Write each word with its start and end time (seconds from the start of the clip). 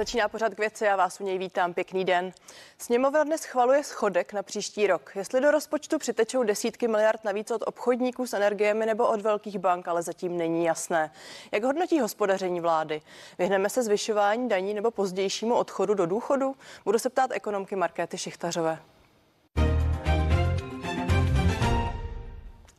Začíná 0.00 0.28
pořád 0.28 0.54
k 0.54 0.58
věci 0.58 0.88
a 0.88 0.96
vás 0.96 1.20
u 1.20 1.24
něj 1.24 1.38
vítám. 1.38 1.74
Pěkný 1.74 2.04
den. 2.04 2.32
Sněmovna 2.78 3.24
dnes 3.24 3.40
schvaluje 3.40 3.84
schodek 3.84 4.32
na 4.32 4.42
příští 4.42 4.86
rok. 4.86 5.12
Jestli 5.14 5.40
do 5.40 5.50
rozpočtu 5.50 5.98
přitečou 5.98 6.42
desítky 6.42 6.88
miliard 6.88 7.24
navíc 7.24 7.50
od 7.50 7.62
obchodníků 7.66 8.26
s 8.26 8.32
energiemi 8.32 8.86
nebo 8.86 9.08
od 9.08 9.20
velkých 9.20 9.58
bank, 9.58 9.88
ale 9.88 10.02
zatím 10.02 10.36
není 10.36 10.64
jasné. 10.64 11.12
Jak 11.52 11.62
hodnotí 11.64 12.00
hospodaření 12.00 12.60
vlády? 12.60 13.02
Vyhneme 13.38 13.70
se 13.70 13.82
zvyšování 13.82 14.48
daní 14.48 14.74
nebo 14.74 14.90
pozdějšímu 14.90 15.54
odchodu 15.54 15.94
do 15.94 16.06
důchodu? 16.06 16.56
Budu 16.84 16.98
se 16.98 17.10
ptát 17.10 17.30
ekonomky 17.32 17.76
Markéty 17.76 18.18
Šichtařové. 18.18 18.78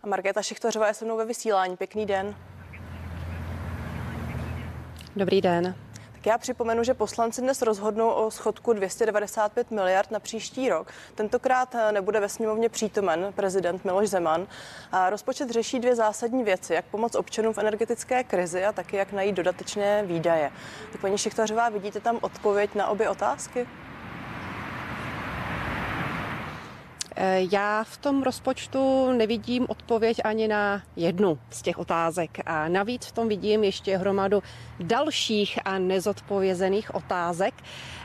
A 0.04 0.08
Markéta 0.08 0.42
Šichtařová 0.42 0.88
je 0.88 0.94
se 0.94 1.06
mnou 1.06 1.18
ve 1.18 1.26
vysílání. 1.26 1.78
Pěkný 1.78 2.06
den. 2.06 2.36
Dobrý 5.16 5.42
den. 5.42 5.91
Já 6.26 6.38
připomenu, 6.38 6.84
že 6.84 6.94
poslanci 6.94 7.42
dnes 7.42 7.62
rozhodnou 7.62 8.10
o 8.10 8.32
schodku 8.32 8.74
295 8.74 9.72
miliard 9.72 10.12
na 10.12 10.20
příští 10.20 10.70
rok. 10.70 10.88
Tentokrát 11.16 11.76
eh, 11.76 11.92
nebude 11.92 12.20
ve 12.20 12.30
sněmovně 12.30 12.70
přítomen 12.70 13.34
prezident 13.36 13.86
Miloš 13.86 14.10
Zeman. 14.10 14.48
A 14.92 15.10
rozpočet 15.10 15.50
řeší 15.50 15.80
dvě 15.80 15.96
zásadní 15.96 16.44
věci, 16.44 16.74
jak 16.74 16.86
pomoct 16.86 17.16
občanům 17.16 17.54
v 17.54 17.58
energetické 17.58 18.24
krizi 18.24 18.66
a 18.66 18.72
taky 18.72 18.98
jak 18.98 19.12
najít 19.12 19.36
dodatečné 19.36 20.04
výdaje. 20.04 20.52
Tak 20.92 21.02
paní 21.02 21.18
Šichtařová, 21.18 21.70
vidíte 21.70 22.00
tam 22.00 22.20
odpověď 22.22 22.76
na 22.76 22.88
obě 22.88 23.10
otázky? 23.10 23.68
Já 27.52 27.84
v 27.84 27.98
tom 27.98 28.24
rozpočtu 28.24 29.12
nevidím 29.12 29.66
odpověď 29.70 30.18
ani 30.24 30.48
na 30.48 30.82
jednu 30.96 31.40
z 31.50 31.62
těch 31.62 31.78
otázek. 31.78 32.38
A 32.46 32.68
navíc 32.68 33.06
v 33.06 33.12
tom 33.12 33.28
vidím 33.28 33.64
ještě 33.64 33.98
hromadu 33.98 34.44
dalších 34.80 35.60
a 35.66 35.78
nezodpovězených 35.78 36.96
otázek. 36.96 37.54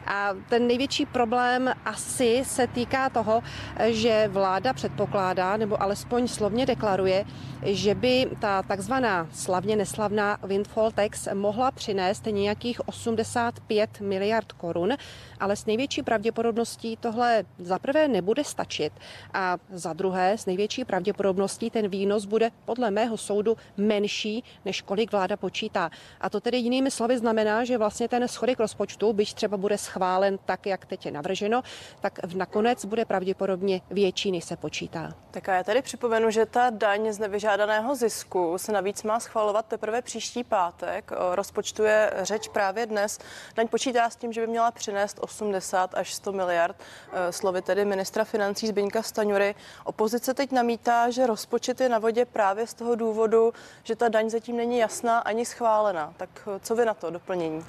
A 0.07 0.31
ten 0.49 0.67
největší 0.67 1.07
problém 1.07 1.75
asi 1.85 2.43
se 2.47 2.67
týká 2.67 3.11
toho, 3.11 3.43
že 3.87 4.29
vláda 4.29 4.73
předpokládá, 4.73 5.57
nebo 5.57 5.83
alespoň 5.83 6.29
slovně 6.29 6.67
deklaruje, 6.67 7.25
že 7.63 7.95
by 7.95 8.27
ta 8.41 8.63
takzvaná 8.63 9.29
slavně 9.33 9.77
neslavná 9.77 10.39
windfall 10.43 10.91
tax 10.91 11.29
mohla 11.35 11.71
přinést 11.71 12.27
nějakých 12.27 12.89
85 12.89 14.01
miliard 14.01 14.53
korun, 14.53 14.93
ale 15.41 15.57
s 15.57 15.67
největší 15.67 16.03
pravděpodobností 16.03 16.97
tohle 16.97 17.45
za 17.59 17.79
prvé 17.79 18.09
nebude 18.09 18.45
stačit 18.45 18.93
a 19.35 19.57
za 19.71 19.93
druhé 19.93 20.39
s 20.39 20.47
největší 20.47 20.85
pravděpodobností 20.85 21.71
ten 21.71 21.89
výnos 21.89 22.25
bude 22.25 22.51
podle 22.65 22.91
mého 22.91 23.17
soudu 23.17 23.57
menší, 23.77 24.45
než 24.65 24.83
kolik 24.83 25.13
vláda 25.13 25.37
počítá. 25.37 25.91
A 26.21 26.31
to 26.31 26.41
tedy 26.41 26.57
jinými 26.57 26.91
slovy 26.91 27.19
znamená, 27.19 27.65
že 27.65 27.79
vlastně 27.79 28.09
ten 28.09 28.29
schodek 28.29 28.61
rozpočtu, 28.61 29.13
byť 29.13 29.35
třeba 29.35 29.57
bude 29.57 29.79
schválen 29.79 30.39
tak, 30.45 30.67
jak 30.67 30.87
teď 30.87 31.07
je 31.07 31.13
navrženo, 31.13 31.63
tak 32.01 32.19
nakonec 32.35 32.85
bude 32.85 33.05
pravděpodobně 33.05 33.81
větší, 33.91 34.33
než 34.33 34.45
se 34.45 34.57
počítá. 34.57 35.15
Tak 35.31 35.49
a 35.49 35.55
já 35.55 35.65
tady 35.65 35.83
připomenu, 35.83 36.31
že 36.31 36.47
ta 36.47 36.71
daň 36.71 37.13
z 37.13 37.19
nevyžádaného 37.19 37.95
zisku 37.95 38.59
se 38.59 38.73
navíc 38.73 39.03
má 39.03 39.21
schvalovat 39.21 39.67
teprve 39.67 40.03
příští 40.03 40.45
pátek. 40.45 41.11
O 41.11 41.35
rozpočtu 41.35 41.83
je 41.83 42.13
řeč 42.23 42.49
právě 42.49 42.87
dnes. 42.87 43.19
Daň 43.55 43.69
počítá 43.69 44.11
s 44.11 44.17
tím, 44.17 44.33
že 44.33 44.41
by 44.41 44.47
měla 44.47 44.71
přinést 44.71 45.19
80 45.21 45.95
až 45.95 46.15
100 46.15 46.33
miliard. 46.33 46.77
E, 47.13 47.33
slovy 47.33 47.63
tedy 47.63 47.85
ministra 47.85 48.25
financí 48.25 48.67
Zbyňka 48.87 49.03
Staňury. 49.03 49.55
Opozice 49.85 50.35
teď 50.35 50.53
namítá, 50.53 51.11
že 51.11 51.27
rozpočet 51.27 51.81
je 51.81 51.89
na 51.89 51.99
vodě 51.99 52.25
právě 52.25 52.67
z 52.67 52.75
toho 52.75 52.95
důvodu, 52.95 53.53
že 53.83 53.97
ta 53.97 54.09
daň 54.09 54.31
zatím 54.31 54.57
není 54.57 54.79
jasná 54.79 55.19
ani 55.19 55.45
schválena. 55.45 56.15
Tak 56.17 56.29
e, 56.47 56.61
co 56.61 56.75
vy 56.75 56.85
na 56.85 56.95
to 56.95 57.11
doplnění? 57.11 57.65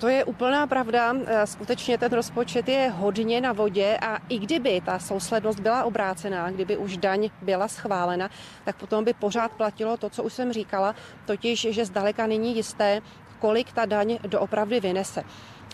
To 0.00 0.08
je 0.08 0.24
úplná 0.24 0.66
pravda. 0.66 1.14
E, 1.26 1.46
skutečně 1.46 1.98
ten 1.98 2.12
rozpočet 2.12 2.68
je 2.68 2.92
hodně 2.96 3.40
na 3.40 3.52
vodě 3.52 3.98
a 4.02 4.18
i 4.28 4.38
kdyby 4.38 4.80
ta 4.80 4.98
souslednost 4.98 5.60
byla 5.60 5.84
obrácená, 5.84 6.50
kdyby 6.50 6.76
už 6.76 6.96
daň 6.96 7.30
byla 7.42 7.68
schválena, 7.68 8.28
tak 8.64 8.76
potom 8.76 9.04
by 9.04 9.12
pořád 9.12 9.52
platilo 9.52 9.96
to, 9.96 10.10
co 10.10 10.22
už 10.22 10.32
jsem 10.32 10.52
říkala, 10.52 10.94
totiž, 11.24 11.66
že 11.70 11.84
zdaleka 11.84 12.26
není 12.26 12.56
jisté, 12.56 13.00
kolik 13.38 13.72
ta 13.72 13.84
daň 13.84 14.18
doopravdy 14.22 14.80
vynese. 14.80 15.24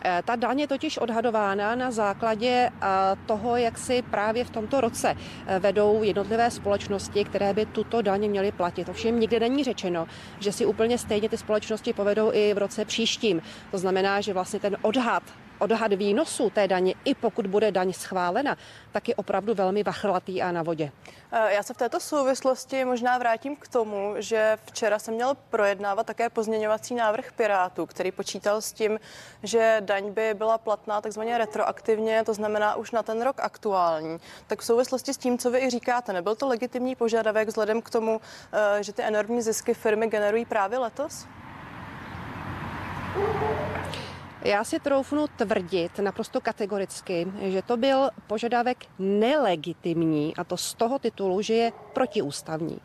Eh, 0.03 0.22
ta 0.25 0.37
daň 0.37 0.60
je 0.60 0.69
totiž 0.69 0.99
odhadována 0.99 1.75
na 1.75 1.91
základě 1.91 2.49
eh, 2.49 2.87
toho, 3.27 3.56
jak 3.56 3.78
si 3.78 4.03
právě 4.03 4.44
v 4.44 4.50
tomto 4.50 4.81
roce 4.81 5.15
eh, 5.47 5.59
vedou 5.59 6.03
jednotlivé 6.03 6.50
společnosti, 6.50 7.25
které 7.25 7.55
by 7.55 7.66
tuto 7.66 8.03
daň 8.03 8.28
měly 8.28 8.53
platit. 8.53 8.88
Ovšem 8.88 9.21
nikde 9.21 9.41
není 9.41 9.65
řečeno, 9.65 10.06
že 10.41 10.53
si 10.53 10.66
úplně 10.66 10.99
stejně 10.99 11.28
ty 11.28 11.37
společnosti 11.37 11.93
povedou 11.93 12.32
i 12.32 12.55
v 12.55 12.59
roce 12.59 12.84
příštím. 12.84 13.43
To 13.71 13.78
znamená, 13.78 14.21
že 14.21 14.32
vlastně 14.32 14.60
ten 14.60 14.77
odhad 14.82 15.22
odhad 15.59 15.92
výnosu 15.92 16.50
té 16.50 16.69
daně, 16.69 16.94
i 17.04 17.15
pokud 17.15 17.47
bude 17.47 17.72
daň 17.72 17.92
schválena, 17.92 18.56
tak 18.92 19.09
je 19.09 19.15
opravdu 19.15 19.54
velmi 19.54 19.82
vachlatý 19.82 20.42
a 20.42 20.53
na 20.53 20.62
vodě. 20.62 20.92
Já 21.48 21.62
se 21.62 21.75
v 21.75 21.76
této 21.76 22.00
souvislosti 22.00 22.84
možná 22.84 23.19
vrátím 23.19 23.56
k 23.56 23.69
tomu, 23.69 24.14
že 24.19 24.56
včera 24.64 24.98
jsem 24.98 25.14
měl 25.14 25.34
projednávat 25.50 26.06
také 26.06 26.31
pozměňovací 26.31 26.94
návrh 26.94 27.32
Pirátů, 27.32 27.87
který 27.87 28.12
počítal 28.12 28.60
s 28.60 28.72
tím, 28.72 29.00
že 29.43 29.76
daň 29.81 30.12
by 30.12 30.34
byla 30.34 30.59
platná 30.59 31.00
takzvaně 31.00 31.38
retroaktivně, 31.38 32.25
to 32.25 32.34
znamená 32.34 32.75
už 32.75 32.91
na 32.91 33.03
ten 33.03 33.22
rok 33.22 33.41
aktuální. 33.41 34.19
Tak 34.47 34.60
v 34.60 34.64
souvislosti 34.64 35.14
s 35.14 35.16
tím, 35.16 35.38
co 35.38 35.50
vy 35.50 35.59
i 35.59 35.70
říkáte, 35.70 36.12
nebyl 36.12 36.34
to 36.34 36.48
legitimní 36.48 36.94
požadavek 36.94 37.48
vzhledem 37.48 37.82
k 37.82 37.91
tomu, 37.91 38.20
eh, 38.53 38.82
že 38.82 38.93
ty 38.93 39.03
enormní 39.03 39.43
zisky 39.43 39.75
firmy 39.75 40.06
generují 40.06 40.44
právě 40.44 40.78
letos? 40.78 41.26
Já 44.44 44.65
si 44.65 44.81
troufnu 44.81 45.27
tvrdit 45.27 45.99
naprosto 45.99 46.41
kategoricky, 46.41 47.27
že 47.43 47.62
to 47.62 47.77
byl 47.77 48.10
požadavek 48.27 48.84
nelegitimní 48.99 50.37
a 50.37 50.44
to 50.44 50.56
z 50.56 50.75
toho 50.75 50.99
titulu, 50.99 51.43
že 51.43 51.55
je 51.55 51.72
protiústavní 51.94 52.81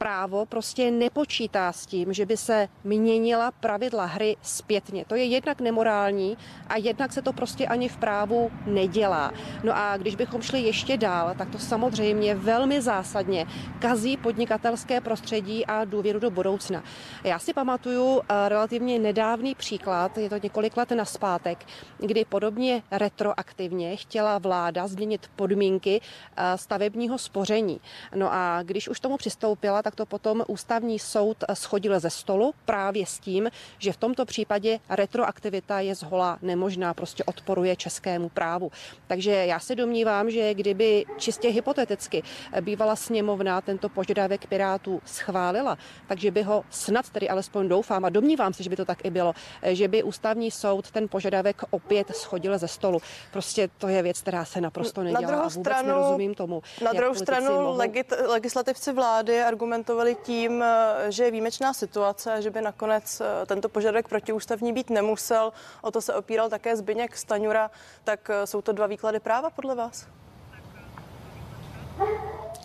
právo 0.00 0.46
prostě 0.46 0.90
nepočítá 0.90 1.72
s 1.72 1.86
tím, 1.86 2.12
že 2.12 2.26
by 2.26 2.36
se 2.36 2.68
měnila 2.84 3.50
pravidla 3.50 4.04
hry 4.04 4.36
zpětně. 4.42 5.04
To 5.04 5.14
je 5.14 5.24
jednak 5.24 5.60
nemorální 5.60 6.36
a 6.68 6.76
jednak 6.76 7.12
se 7.12 7.22
to 7.22 7.32
prostě 7.32 7.66
ani 7.66 7.88
v 7.88 7.96
právu 7.96 8.50
nedělá. 8.66 9.32
No 9.64 9.76
a 9.76 9.96
když 9.96 10.16
bychom 10.16 10.42
šli 10.42 10.60
ještě 10.60 10.96
dál, 10.96 11.34
tak 11.38 11.50
to 11.50 11.58
samozřejmě 11.58 12.34
velmi 12.34 12.80
zásadně 12.80 13.46
kazí 13.78 14.16
podnikatelské 14.16 15.00
prostředí 15.00 15.66
a 15.66 15.84
důvěru 15.84 16.18
do 16.20 16.30
budoucna. 16.30 16.82
Já 17.24 17.38
si 17.38 17.52
pamatuju 17.52 18.20
eh, 18.20 18.48
relativně 18.48 18.98
nedávný 18.98 19.54
příklad, 19.54 20.18
je 20.18 20.28
to 20.28 20.36
několik 20.42 20.76
let 20.76 20.90
naspátek, 20.90 21.66
kdy 21.98 22.24
podobně 22.24 22.82
retroaktivně 22.90 23.96
chtěla 23.96 24.38
vláda 24.38 24.88
změnit 24.88 25.28
podmínky 25.36 26.00
eh, 26.00 26.58
stavebního 26.58 27.18
spoření. 27.18 27.80
No 28.14 28.32
a 28.32 28.49
když 28.62 28.88
už 28.88 29.00
tomu 29.00 29.16
přistoupila, 29.16 29.82
tak 29.82 29.94
to 29.94 30.06
potom 30.06 30.44
ústavní 30.48 30.98
soud 30.98 31.44
schodil 31.54 32.00
ze 32.00 32.10
stolu 32.10 32.54
právě 32.64 33.06
s 33.06 33.18
tím, 33.18 33.50
že 33.78 33.92
v 33.92 33.96
tomto 33.96 34.24
případě 34.24 34.78
retroaktivita 34.88 35.80
je 35.80 35.94
zhola 35.94 36.38
nemožná, 36.42 36.94
prostě 36.94 37.24
odporuje 37.24 37.76
českému 37.76 38.28
právu. 38.28 38.70
Takže 39.06 39.30
já 39.30 39.60
se 39.60 39.74
domnívám, 39.74 40.30
že 40.30 40.54
kdyby 40.54 41.04
čistě 41.16 41.48
hypoteticky 41.48 42.22
bývala 42.60 42.96
sněmovna 42.96 43.60
tento 43.60 43.88
požadavek 43.88 44.46
Pirátů 44.46 45.00
schválila, 45.04 45.78
takže 46.08 46.30
by 46.30 46.42
ho 46.42 46.64
snad 46.70 47.10
tedy 47.10 47.28
alespoň 47.28 47.68
doufám 47.68 48.04
a 48.04 48.08
domnívám 48.08 48.52
se, 48.52 48.62
že 48.62 48.70
by 48.70 48.76
to 48.76 48.84
tak 48.84 49.04
i 49.04 49.10
bylo, 49.10 49.34
že 49.62 49.88
by 49.88 50.02
ústavní 50.02 50.50
soud 50.50 50.90
ten 50.90 51.08
požadavek 51.08 51.62
opět 51.70 52.16
schodil 52.16 52.58
ze 52.58 52.68
stolu. 52.68 52.98
Prostě 53.32 53.68
to 53.78 53.88
je 53.88 54.02
věc, 54.02 54.20
která 54.20 54.44
se 54.44 54.60
naprosto 54.60 55.02
nedělá 55.02 55.20
na 55.20 55.28
druhou 55.28 55.42
a 55.42 55.48
vůbec 55.48 55.72
stranu, 55.72 55.88
nerozumím 55.88 56.34
tomu. 56.34 56.62
Na 56.84 56.92
druhou 56.92 57.14
stranu 57.14 57.50
mohou... 57.50 57.76
legit, 57.76 58.12
legislativci 58.40 58.92
vlády 58.92 59.42
argumentovali 59.42 60.16
tím, 60.24 60.62
eh, 60.62 61.12
že 61.12 61.24
je 61.24 61.30
výjimečná 61.30 61.74
situace, 61.76 62.42
že 62.42 62.50
by 62.50 62.60
nakonec 62.72 63.20
eh, 63.20 63.46
tento 63.46 63.68
požadavek 63.68 64.08
protiústavní 64.08 64.72
být 64.72 64.90
nemusel. 64.90 65.52
O 65.82 65.90
to 65.90 66.00
se 66.00 66.14
opíral 66.14 66.48
také 66.48 66.76
Zbyněk 66.76 67.16
Staňura. 67.16 67.70
Tak 68.04 68.30
eh, 68.30 68.46
jsou 68.46 68.62
to 68.62 68.72
dva 68.72 68.86
výklady 68.86 69.20
práva 69.20 69.50
podle 69.50 69.74
vás? 69.74 70.08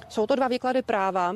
Jsou 0.09 0.27
to 0.27 0.35
dva 0.35 0.47
výklady 0.47 0.81
práva 0.81 1.35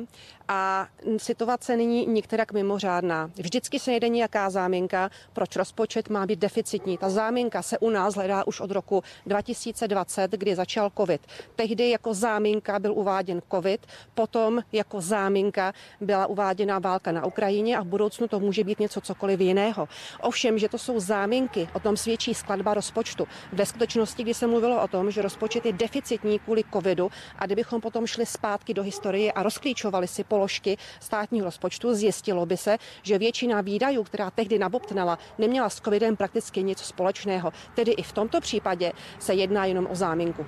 a 0.52 0.88
situace 1.16 1.76
není 1.76 2.06
nikterak 2.06 2.52
mimořádná. 2.52 3.30
Vždycky 3.36 3.78
se 3.78 3.92
jede 3.92 4.08
nějaká 4.08 4.50
záminka, 4.50 5.10
proč 5.32 5.56
rozpočet 5.56 6.08
má 6.08 6.26
být 6.26 6.38
deficitní. 6.38 6.98
Ta 6.98 7.10
záminka 7.10 7.62
se 7.62 7.78
u 7.78 7.90
nás 7.90 8.14
hledá 8.14 8.46
už 8.46 8.60
od 8.60 8.70
roku 8.70 9.02
2020, 9.26 10.30
kdy 10.30 10.54
začal 10.54 10.90
COVID. 10.96 11.20
Tehdy 11.56 11.90
jako 11.90 12.14
záminka 12.14 12.78
byl 12.78 12.92
uváděn 12.92 13.42
COVID, 13.50 13.86
potom 14.14 14.62
jako 14.72 15.00
záminka 15.00 15.72
byla 16.00 16.26
uváděna 16.26 16.78
válka 16.78 17.12
na 17.12 17.26
Ukrajině 17.26 17.78
a 17.78 17.82
v 17.82 17.86
budoucnu 17.86 18.28
to 18.28 18.40
může 18.40 18.64
být 18.64 18.80
něco 18.80 19.00
cokoliv 19.00 19.40
jiného. 19.40 19.88
Ovšem, 20.20 20.58
že 20.58 20.68
to 20.68 20.78
jsou 20.78 21.00
záminky, 21.00 21.68
o 21.74 21.80
tom 21.80 21.96
svědčí 21.96 22.34
skladba 22.34 22.74
rozpočtu. 22.74 23.26
Ve 23.52 23.66
skutečnosti, 23.66 24.22
kdy 24.22 24.34
se 24.34 24.46
mluvilo 24.46 24.82
o 24.82 24.88
tom, 24.88 25.10
že 25.10 25.22
rozpočet 25.22 25.66
je 25.66 25.72
deficitní 25.72 26.38
kvůli 26.38 26.64
COVIDu 26.72 27.10
a 27.38 27.46
kdybychom 27.46 27.80
potom 27.80 28.06
šli 28.06 28.26
zpátky 28.26 28.74
do 28.74 28.82
historie 28.82 29.32
a 29.32 29.42
rozklíčovali 29.42 30.08
si 30.08 30.24
položky 30.40 30.76
státního 31.00 31.44
rozpočtu, 31.44 31.94
zjistilo 31.94 32.46
by 32.46 32.56
se, 32.56 32.78
že 33.02 33.18
většina 33.18 33.60
výdajů, 33.60 34.04
která 34.04 34.30
tehdy 34.30 34.58
nabobtnala, 34.58 35.18
neměla 35.38 35.68
s 35.68 35.80
covidem 35.80 36.16
prakticky 36.16 36.62
nic 36.62 36.78
společného. 36.78 37.52
Tedy 37.74 37.92
i 37.92 38.02
v 38.02 38.12
tomto 38.12 38.40
případě 38.40 38.92
se 39.18 39.34
jedná 39.34 39.64
jenom 39.64 39.86
o 39.90 39.94
záminku. 39.94 40.46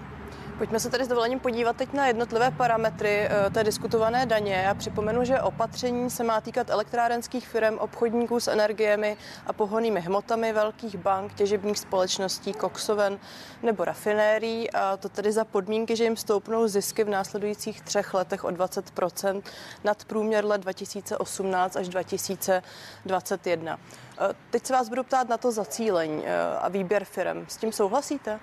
Pojďme 0.58 0.81
se 0.81 0.90
tedy 0.90 1.04
s 1.04 1.08
dovolením 1.08 1.40
podívat 1.40 1.76
teď 1.76 1.93
na 1.93 2.06
jednotlivé 2.06 2.50
parametry 2.50 3.28
eh, 3.31 3.50
té 3.50 3.64
diskutované 3.64 4.26
daně. 4.26 4.54
Já 4.54 4.75
připomenu, 4.75 5.25
že 5.25 5.40
opatření 5.40 6.10
se 6.10 6.25
má 6.25 6.40
týkat 6.40 6.70
elektrárenských 6.70 7.49
firm, 7.49 7.78
obchodníků 7.78 8.40
s 8.40 8.49
energiemi 8.49 9.16
a 9.46 9.52
pohonými 9.52 10.00
hmotami, 10.00 10.52
velkých 10.52 10.96
bank, 10.96 11.34
těžebních 11.34 11.78
společností, 11.78 12.52
koksoven 12.52 13.19
nebo 13.62 13.84
rafinérií. 13.84 14.70
A 14.70 14.96
to 14.96 15.08
tedy 15.08 15.32
za 15.32 15.44
podmínky, 15.44 15.96
že 15.96 16.04
jim 16.04 16.16
stoupnou 16.16 16.69
zisky 16.69 17.05
v 17.05 17.08
následujících 17.08 17.81
třech 17.81 18.14
letech 18.14 18.44
o 18.44 18.48
20% 18.48 19.43
nad 19.84 20.05
průměr 20.05 20.44
let 20.44 20.60
2018 20.60 21.76
až 21.76 21.88
2021. 21.88 23.78
Eh, 24.20 24.28
teď 24.50 24.66
se 24.66 24.72
vás 24.72 24.88
budu 24.88 25.05
ptát 25.05 25.28
na 25.28 25.37
to 25.37 25.52
zacílení 25.52 26.22
eh, 26.26 26.56
a 26.60 26.69
výběr 26.69 27.05
firm. 27.05 27.44
S 27.48 27.56
tím 27.56 27.72
souhlasíte? 27.72 28.40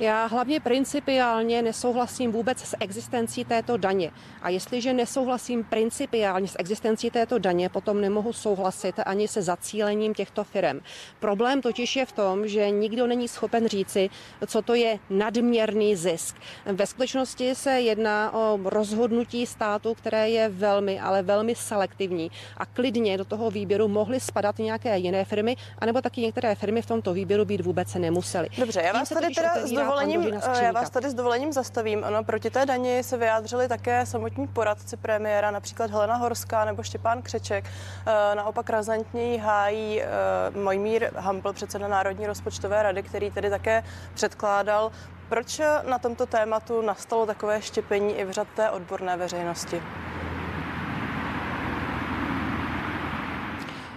Já 0.00 0.26
hlavně 0.26 0.60
principiálně 0.60 1.62
nesouhlasím 1.62 2.32
vůbec 2.32 2.58
s 2.58 2.76
existencí 2.80 3.44
této 3.44 3.76
daně. 3.76 4.10
A 4.42 4.48
jestliže 4.48 4.92
nesouhlasím 4.92 5.64
principiálně 5.64 6.48
s 6.48 6.56
existencí 6.58 7.10
této 7.10 7.38
daně, 7.38 7.68
potom 7.68 8.00
nemohu 8.00 8.32
souhlasit 8.32 8.94
ani 9.06 9.28
se 9.28 9.42
zacílením 9.42 10.14
těchto 10.14 10.44
firm. 10.44 10.80
Problém 11.20 11.62
totiž 11.62 11.96
je 11.96 12.06
v 12.06 12.12
tom, 12.12 12.48
že 12.48 12.70
nikdo 12.70 13.06
není 13.06 13.28
schopen 13.28 13.68
říci, 13.68 14.10
co 14.46 14.62
to 14.62 14.74
je 14.74 14.98
nadměrný 15.10 15.96
zisk. 15.96 16.36
Ve 16.66 16.86
skutečnosti 16.86 17.54
se 17.54 17.80
jedná 17.80 18.34
o 18.34 18.58
rozhodnutí 18.64 19.46
státu, 19.46 19.94
které 19.94 20.30
je 20.30 20.48
velmi, 20.48 21.00
ale 21.00 21.22
velmi 21.22 21.54
selektivní. 21.54 22.30
A 22.56 22.66
klidně 22.66 23.18
do 23.18 23.24
toho 23.24 23.50
výběru 23.50 23.88
mohly 23.88 24.20
spadat 24.20 24.58
nějaké 24.58 24.98
jiné 24.98 25.24
firmy, 25.24 25.56
anebo 25.78 26.00
taky 26.00 26.20
některé 26.20 26.54
firmy 26.54 26.82
v 26.82 26.86
tomto 26.86 27.12
výběru 27.14 27.44
být 27.44 27.60
vůbec 27.60 27.94
nemusely. 27.94 28.48
Dobře, 28.58 28.82
já 28.84 28.92
vás 28.92 29.08
tady 29.08 29.34
teda 29.34 29.66
dovolením, 29.82 30.34
eh, 30.34 30.64
já 30.64 30.72
vás 30.72 30.90
tady 30.90 31.10
s 31.10 31.14
dovolením 31.14 31.52
zastavím. 31.52 32.04
Ano, 32.04 32.24
proti 32.24 32.50
té 32.50 32.66
dani 32.66 33.02
se 33.02 33.16
vyjádřili 33.16 33.68
také 33.68 34.06
samotní 34.06 34.46
poradci 34.46 34.96
premiéra, 34.96 35.50
například 35.50 35.90
Helena 35.90 36.16
Horská 36.16 36.64
nebo 36.64 36.82
Štěpán 36.82 37.22
Křeček. 37.22 37.64
Eh, 37.64 38.34
naopak 38.34 38.70
razantně 38.70 39.42
hájí 39.42 40.02
eh, 40.02 40.06
Mojmír 40.54 41.10
Hampl, 41.16 41.52
předseda 41.52 41.88
Národní 41.88 42.26
rozpočtové 42.26 42.82
rady, 42.82 43.02
který 43.02 43.30
tedy 43.30 43.50
také 43.50 43.84
předkládal. 44.14 44.90
Proč 45.28 45.60
na 45.86 45.98
tomto 45.98 46.26
tématu 46.26 46.82
nastalo 46.82 47.26
takové 47.26 47.62
štěpení 47.62 48.18
i 48.18 48.24
v 48.24 48.30
řad 48.30 48.48
té 48.56 48.70
odborné 48.70 49.16
veřejnosti? 49.16 49.82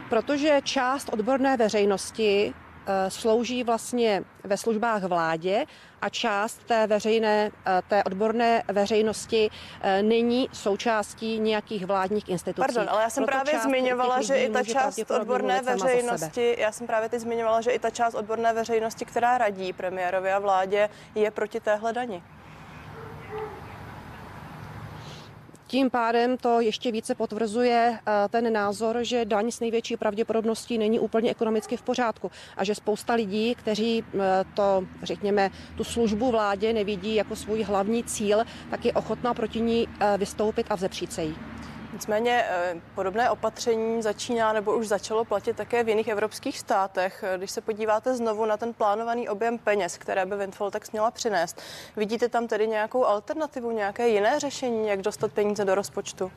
Protože 0.10 0.60
část 0.64 1.10
odborné 1.14 1.58
veřejnosti 1.58 2.54
Eh, 2.54 2.65
slouží 3.10 3.64
vlastně 3.64 4.24
ve 4.44 4.58
službách 4.58 5.04
vládě 5.04 5.66
a 6.02 6.10
část 6.10 6.64
té 6.64 6.88
veřejné, 6.88 7.52
eh, 7.66 7.82
té 7.88 8.04
odborné 8.04 8.64
veřejnosti 8.68 9.50
eh, 9.82 10.04
není 10.04 10.50
součástí 10.54 11.40
nějakých 11.40 11.86
vládních 11.86 12.30
institucí. 12.30 12.74
Pardon, 12.74 12.90
ale 12.90 13.02
já 13.02 13.10
jsem 13.10 13.26
Proto 13.26 13.42
právě 13.42 13.62
zmiňovala, 13.62 14.22
že 14.22 14.36
i 14.36 14.50
ta 14.50 14.64
část 14.64 15.12
odborné 15.12 15.62
veřejnosti, 15.62 16.56
já 16.60 16.72
jsem 16.72 16.88
právě 16.88 17.10
teď 17.10 17.20
zmiňovala, 17.20 17.62
že 17.62 17.72
i 17.72 17.80
ta 17.80 17.90
část 17.90 18.14
odborné 18.14 18.54
veřejnosti, 18.54 19.06
která 19.06 19.38
radí 19.38 19.74
premiérovi 19.74 20.32
a 20.32 20.40
vládě, 20.40 20.90
je 21.16 21.32
proti 21.32 21.60
téhle 21.60 21.94
dani. 21.94 22.24
Tím 25.76 25.90
pádem 25.90 26.38
to 26.38 26.60
ještě 26.62 26.92
více 26.92 27.16
potvrzuje 27.16 28.00
eh, 28.00 28.12
ten 28.30 28.54
názor, 28.54 28.98
že 29.02 29.26
daň 29.26 29.52
s 29.52 29.60
největší 29.60 29.98
pravděpodobností 29.98 30.78
není 30.78 31.00
úplně 31.00 31.32
ekonomicky 31.32 31.78
v 31.78 31.82
pořádku 31.82 32.32
a 32.58 32.64
že 32.64 32.76
spousta 32.76 33.14
lidí, 33.14 33.56
kteří 33.56 34.04
eh, 34.04 34.20
to, 34.54 34.84
řekněme, 35.04 35.50
tu 35.78 35.84
službu 35.84 36.32
vládě 36.32 36.74
nevidí 36.74 37.16
jako 37.16 37.36
svůj 37.36 37.64
hlavní 37.64 38.04
cíl, 38.04 38.44
tak 38.70 38.86
je 38.86 38.94
ochotná 38.94 39.34
proti 39.34 39.62
ní 39.62 39.88
eh, 40.00 40.18
vystoupit 40.18 40.68
a 40.70 40.76
vzepřít 40.76 41.14
se 41.14 41.24
jí. 41.24 41.36
Nicméně 41.96 42.46
eh, 42.50 42.76
podobné 42.96 43.30
opatření 43.30 44.02
začíná 44.02 44.54
nebo 44.54 44.76
už 44.76 44.88
začalo 44.88 45.26
platit 45.26 45.56
také 45.56 45.84
v 45.84 45.90
jiných 45.90 46.08
evropských 46.08 46.60
státech. 46.60 47.24
Když 47.38 47.52
se 47.52 47.62
podíváte 47.62 48.16
znovu 48.16 48.46
na 48.46 48.58
ten 48.58 48.74
plánovaný 48.74 49.30
objem 49.30 49.58
peněz, 49.58 49.98
které 49.98 50.26
by 50.26 50.36
Windfall 50.36 50.72
Tax 50.72 50.92
měla 50.92 51.12
přinést, 51.12 51.62
vidíte 51.96 52.30
tam 52.30 52.48
tedy 52.48 52.68
nějakou 52.68 53.06
alternativu, 53.06 53.72
nějaké 53.72 54.08
jiné 54.08 54.40
řešení, 54.40 54.88
jak 54.88 55.02
dostat 55.02 55.32
peníze 55.32 55.66
do 55.66 55.76
rozpočtu? 55.76 56.32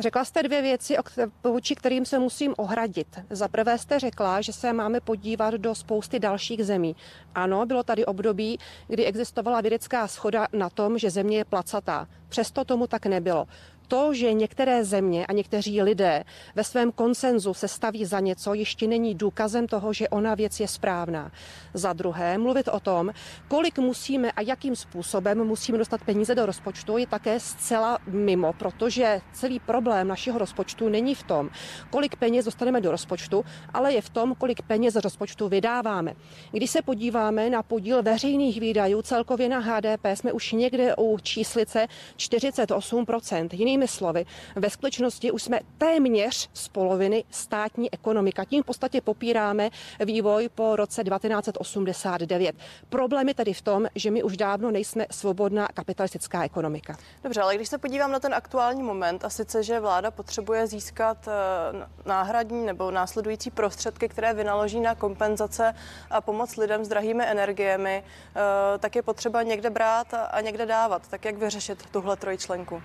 Řekla 0.00 0.24
jste 0.24 0.42
dvě 0.42 0.62
věci, 0.62 0.96
vůči 1.44 1.74
kterým 1.74 2.04
se 2.04 2.18
musím 2.18 2.54
ohradit. 2.58 3.20
Za 3.30 3.48
prvé 3.48 3.78
jste 3.78 3.98
řekla, 3.98 4.40
že 4.40 4.52
se 4.52 4.72
máme 4.72 5.00
podívat 5.00 5.54
do 5.54 5.74
spousty 5.74 6.18
dalších 6.18 6.64
zemí. 6.64 6.96
Ano, 7.34 7.66
bylo 7.66 7.82
tady 7.82 8.06
období, 8.06 8.58
kdy 8.88 9.04
existovala 9.04 9.60
vědecká 9.60 10.08
schoda 10.08 10.46
na 10.52 10.70
tom, 10.70 10.98
že 10.98 11.10
země 11.10 11.36
je 11.36 11.44
placatá. 11.44 12.08
Přesto 12.28 12.64
tomu 12.64 12.86
tak 12.86 13.06
nebylo 13.06 13.46
to, 13.90 14.14
že 14.14 14.32
některé 14.32 14.84
země 14.84 15.26
a 15.26 15.32
někteří 15.32 15.82
lidé 15.82 16.24
ve 16.54 16.64
svém 16.64 16.92
konsenzu 16.92 17.54
se 17.54 17.68
staví 17.68 18.04
za 18.04 18.20
něco, 18.20 18.54
ještě 18.54 18.86
není 18.86 19.14
důkazem 19.14 19.66
toho, 19.66 19.92
že 19.92 20.08
ona 20.08 20.34
věc 20.34 20.60
je 20.60 20.68
správná. 20.68 21.32
Za 21.74 21.92
druhé, 21.92 22.38
mluvit 22.38 22.68
o 22.68 22.80
tom, 22.80 23.10
kolik 23.48 23.78
musíme 23.78 24.32
a 24.32 24.40
jakým 24.40 24.76
způsobem 24.76 25.44
musíme 25.44 25.78
dostat 25.78 26.00
peníze 26.04 26.34
do 26.34 26.46
rozpočtu, 26.46 26.98
je 26.98 27.06
také 27.06 27.40
zcela 27.40 27.98
mimo, 28.06 28.52
protože 28.52 29.20
celý 29.32 29.58
problém 29.60 30.08
našeho 30.08 30.38
rozpočtu 30.38 30.88
není 30.88 31.14
v 31.14 31.22
tom, 31.22 31.50
kolik 31.90 32.16
peněz 32.16 32.44
dostaneme 32.44 32.80
do 32.80 32.90
rozpočtu, 32.90 33.44
ale 33.74 33.92
je 33.92 34.02
v 34.02 34.10
tom, 34.10 34.34
kolik 34.34 34.62
peněz 34.62 34.94
z 34.94 35.02
rozpočtu 35.02 35.48
vydáváme. 35.48 36.14
Když 36.52 36.70
se 36.70 36.82
podíváme 36.82 37.50
na 37.50 37.62
podíl 37.62 38.02
veřejných 38.02 38.60
výdajů 38.60 39.02
celkově 39.02 39.48
na 39.48 39.58
HDP, 39.58 40.06
jsme 40.14 40.32
už 40.32 40.52
někde 40.52 40.96
u 40.96 41.18
číslice 41.18 41.86
48%. 42.16 43.48
Jiným 43.52 43.79
Jinými 43.80 43.88
slovy, 43.88 44.26
ve 44.56 44.70
skutečnosti 44.70 45.30
už 45.30 45.42
jsme 45.42 45.60
téměř 45.78 46.50
z 46.52 46.68
poloviny 46.68 47.24
státní 47.30 47.92
ekonomika. 47.94 48.44
Tím 48.44 48.62
v 48.62 48.66
podstatě 48.66 49.00
popíráme 49.00 49.70
vývoj 50.04 50.48
po 50.54 50.76
roce 50.76 51.04
1989. 51.04 52.56
Problém 52.88 53.28
je 53.28 53.34
tedy 53.34 53.52
v 53.52 53.62
tom, 53.62 53.86
že 53.94 54.10
my 54.10 54.22
už 54.22 54.36
dávno 54.36 54.70
nejsme 54.70 55.06
svobodná 55.10 55.68
kapitalistická 55.74 56.44
ekonomika. 56.44 56.96
Dobře, 57.22 57.40
ale 57.40 57.56
když 57.56 57.68
se 57.68 57.78
podívám 57.78 58.12
na 58.12 58.20
ten 58.20 58.34
aktuální 58.34 58.82
moment, 58.82 59.24
a 59.24 59.30
sice, 59.30 59.62
že 59.62 59.80
vláda 59.80 60.10
potřebuje 60.10 60.66
získat 60.66 61.28
eh, 61.28 61.86
náhradní 62.06 62.66
nebo 62.66 62.90
následující 62.90 63.50
prostředky, 63.50 64.08
které 64.08 64.34
vynaloží 64.34 64.80
na 64.80 64.94
kompenzace 64.94 65.74
a 66.10 66.20
pomoc 66.20 66.56
lidem 66.56 66.84
s 66.84 66.88
drahými 66.88 67.24
energiemi, 67.26 68.04
eh, 68.04 68.78
tak 68.78 68.96
je 68.96 69.02
potřeba 69.02 69.42
někde 69.42 69.70
brát 69.70 70.14
a 70.30 70.40
někde 70.40 70.66
dávat. 70.66 71.08
Tak 71.08 71.24
jak 71.24 71.36
vyřešit 71.36 71.86
tuhle 71.90 72.16
trojčlenku? 72.16 72.82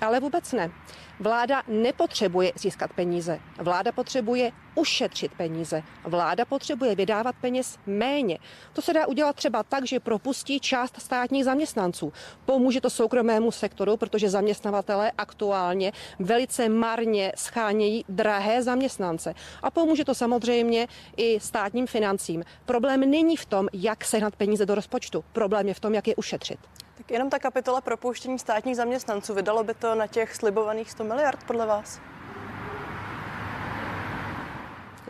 Ale 0.00 0.20
vůbec 0.20 0.52
ne. 0.52 0.70
Vláda 1.20 1.62
nepotřebuje 1.68 2.52
získat 2.56 2.92
peníze. 2.92 3.40
Vláda 3.58 3.92
potřebuje 3.92 4.52
ušetřit 4.78 5.32
peníze. 5.36 5.82
Vláda 6.04 6.44
potřebuje 6.44 6.94
vydávat 6.94 7.34
peněz 7.40 7.78
méně. 7.86 8.38
To 8.72 8.82
se 8.82 8.92
dá 8.92 9.06
udělat 9.06 9.36
třeba 9.36 9.62
tak, 9.62 9.86
že 9.86 10.00
propustí 10.00 10.60
část 10.60 11.00
státních 11.00 11.44
zaměstnanců. 11.44 12.12
Pomůže 12.44 12.80
to 12.80 12.90
soukromému 12.90 13.50
sektoru, 13.50 13.96
protože 13.96 14.30
zaměstnavatele 14.30 15.12
aktuálně 15.18 15.92
velice 16.18 16.68
marně 16.68 17.32
schánějí 17.36 18.04
drahé 18.08 18.62
zaměstnance. 18.62 19.34
A 19.62 19.70
pomůže 19.70 20.04
to 20.04 20.14
samozřejmě 20.14 20.86
i 21.16 21.40
státním 21.40 21.86
financím. 21.86 22.44
Problém 22.64 23.00
není 23.00 23.36
v 23.36 23.46
tom, 23.46 23.68
jak 23.72 24.04
sehnat 24.04 24.36
peníze 24.36 24.66
do 24.66 24.74
rozpočtu. 24.74 25.24
Problém 25.32 25.68
je 25.68 25.74
v 25.74 25.80
tom, 25.80 25.94
jak 25.94 26.08
je 26.08 26.16
ušetřit. 26.16 26.58
Tak 26.96 27.10
jenom 27.10 27.30
ta 27.30 27.38
kapitola 27.38 27.80
propouštění 27.80 28.38
státních 28.38 28.76
zaměstnanců, 28.76 29.34
vydalo 29.34 29.64
by 29.64 29.74
to 29.74 29.94
na 29.94 30.06
těch 30.06 30.34
slibovaných 30.34 30.90
100 30.90 31.04
miliard 31.04 31.44
podle 31.46 31.66
vás? 31.66 32.00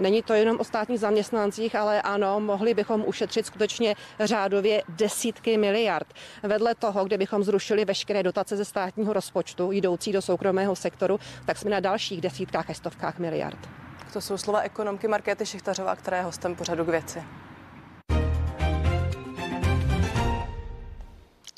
Není 0.00 0.23
to 0.23 0.33
jenom 0.33 0.61
o 0.61 0.64
státních 0.64 1.00
zaměstnancích, 1.00 1.75
ale 1.76 2.02
ano, 2.02 2.40
mohli 2.40 2.75
bychom 2.75 3.05
ušetřit 3.07 3.47
skutečně 3.47 3.95
řádově 4.21 4.83
desítky 4.88 5.57
miliard. 5.57 6.07
Vedle 6.43 6.75
toho, 6.75 7.05
kde 7.05 7.19
bychom 7.19 7.45
zrušili 7.45 7.85
veškeré 7.85 8.23
dotace 8.23 8.57
ze 8.57 8.64
státního 8.64 9.12
rozpočtu 9.12 9.73
jdoucí 9.73 10.12
do 10.12 10.23
soukromého 10.23 10.76
sektoru, 10.76 11.21
tak 11.47 11.59
jsme 11.59 11.71
na 11.71 11.81
dalších 11.81 12.21
desítkách 12.21 12.71
a 12.71 12.75
stovkách 12.75 13.19
miliard. 13.19 13.59
To 14.12 14.21
jsou 14.21 14.37
slova 14.37 14.61
ekonomky 14.61 15.09
Markéty 15.09 15.47
Šichtařová, 15.47 15.97
která 15.97 16.17
je 16.17 16.23
hostem 16.23 16.57
pořadu 16.57 16.85
k 16.85 16.88
věci. 16.88 17.23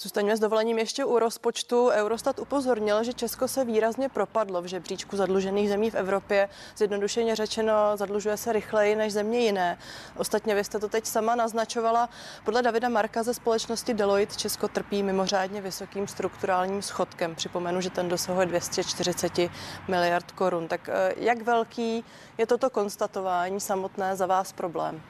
Zůstaňme 0.03 0.37
s 0.37 0.41
dovolením 0.41 0.79
ještě 0.79 1.05
u 1.05 1.19
rozpočtu. 1.19 1.89
Eurostat 1.89 2.39
upozornil, 2.39 3.05
že 3.05 3.13
Česko 3.13 3.49
se 3.49 3.65
výrazně 3.65 4.09
propadlo 4.09 4.63
v 4.63 4.67
žebříčku 4.67 5.17
zadlužených 5.17 5.69
zemí 5.69 5.91
v 5.91 5.95
Evropě. 5.95 6.49
Zjednodušeně 6.77 7.37
řečeno, 7.37 7.73
zadlužuje 7.95 8.37
se 8.37 8.53
rychleji 8.53 8.97
než 8.97 9.13
země 9.13 9.39
jiné. 9.39 9.79
Ostatně 10.17 10.55
vy 10.55 10.65
jste 10.65 10.79
to 10.79 10.89
teď 10.89 11.07
sama 11.07 11.35
naznačovala. 11.35 12.09
Podle 12.45 12.63
Davida 12.63 12.89
Marka 12.89 13.23
ze 13.23 13.35
společnosti 13.35 13.95
Deloitte 13.95 14.35
Česko 14.35 14.69
trpí 14.69 15.03
mimořádně 15.03 15.61
vysokým 15.61 16.09
strukturálním 16.09 16.83
schodkem. 16.83 17.35
Připomenu, 17.35 17.81
že 17.81 17.91
ten 17.91 18.09
dosahuje 18.09 18.47
240 18.47 19.33
miliard 19.89 20.33
korun. 20.33 20.69
Tak 20.69 20.89
eh, 20.89 21.15
jak 21.17 21.43
velký 21.43 22.05
je 22.39 22.47
toto 22.47 22.71
konstatování 22.71 23.61
samotné 23.61 24.17
za 24.17 24.27
vás 24.27 24.53
problém? 24.53 25.03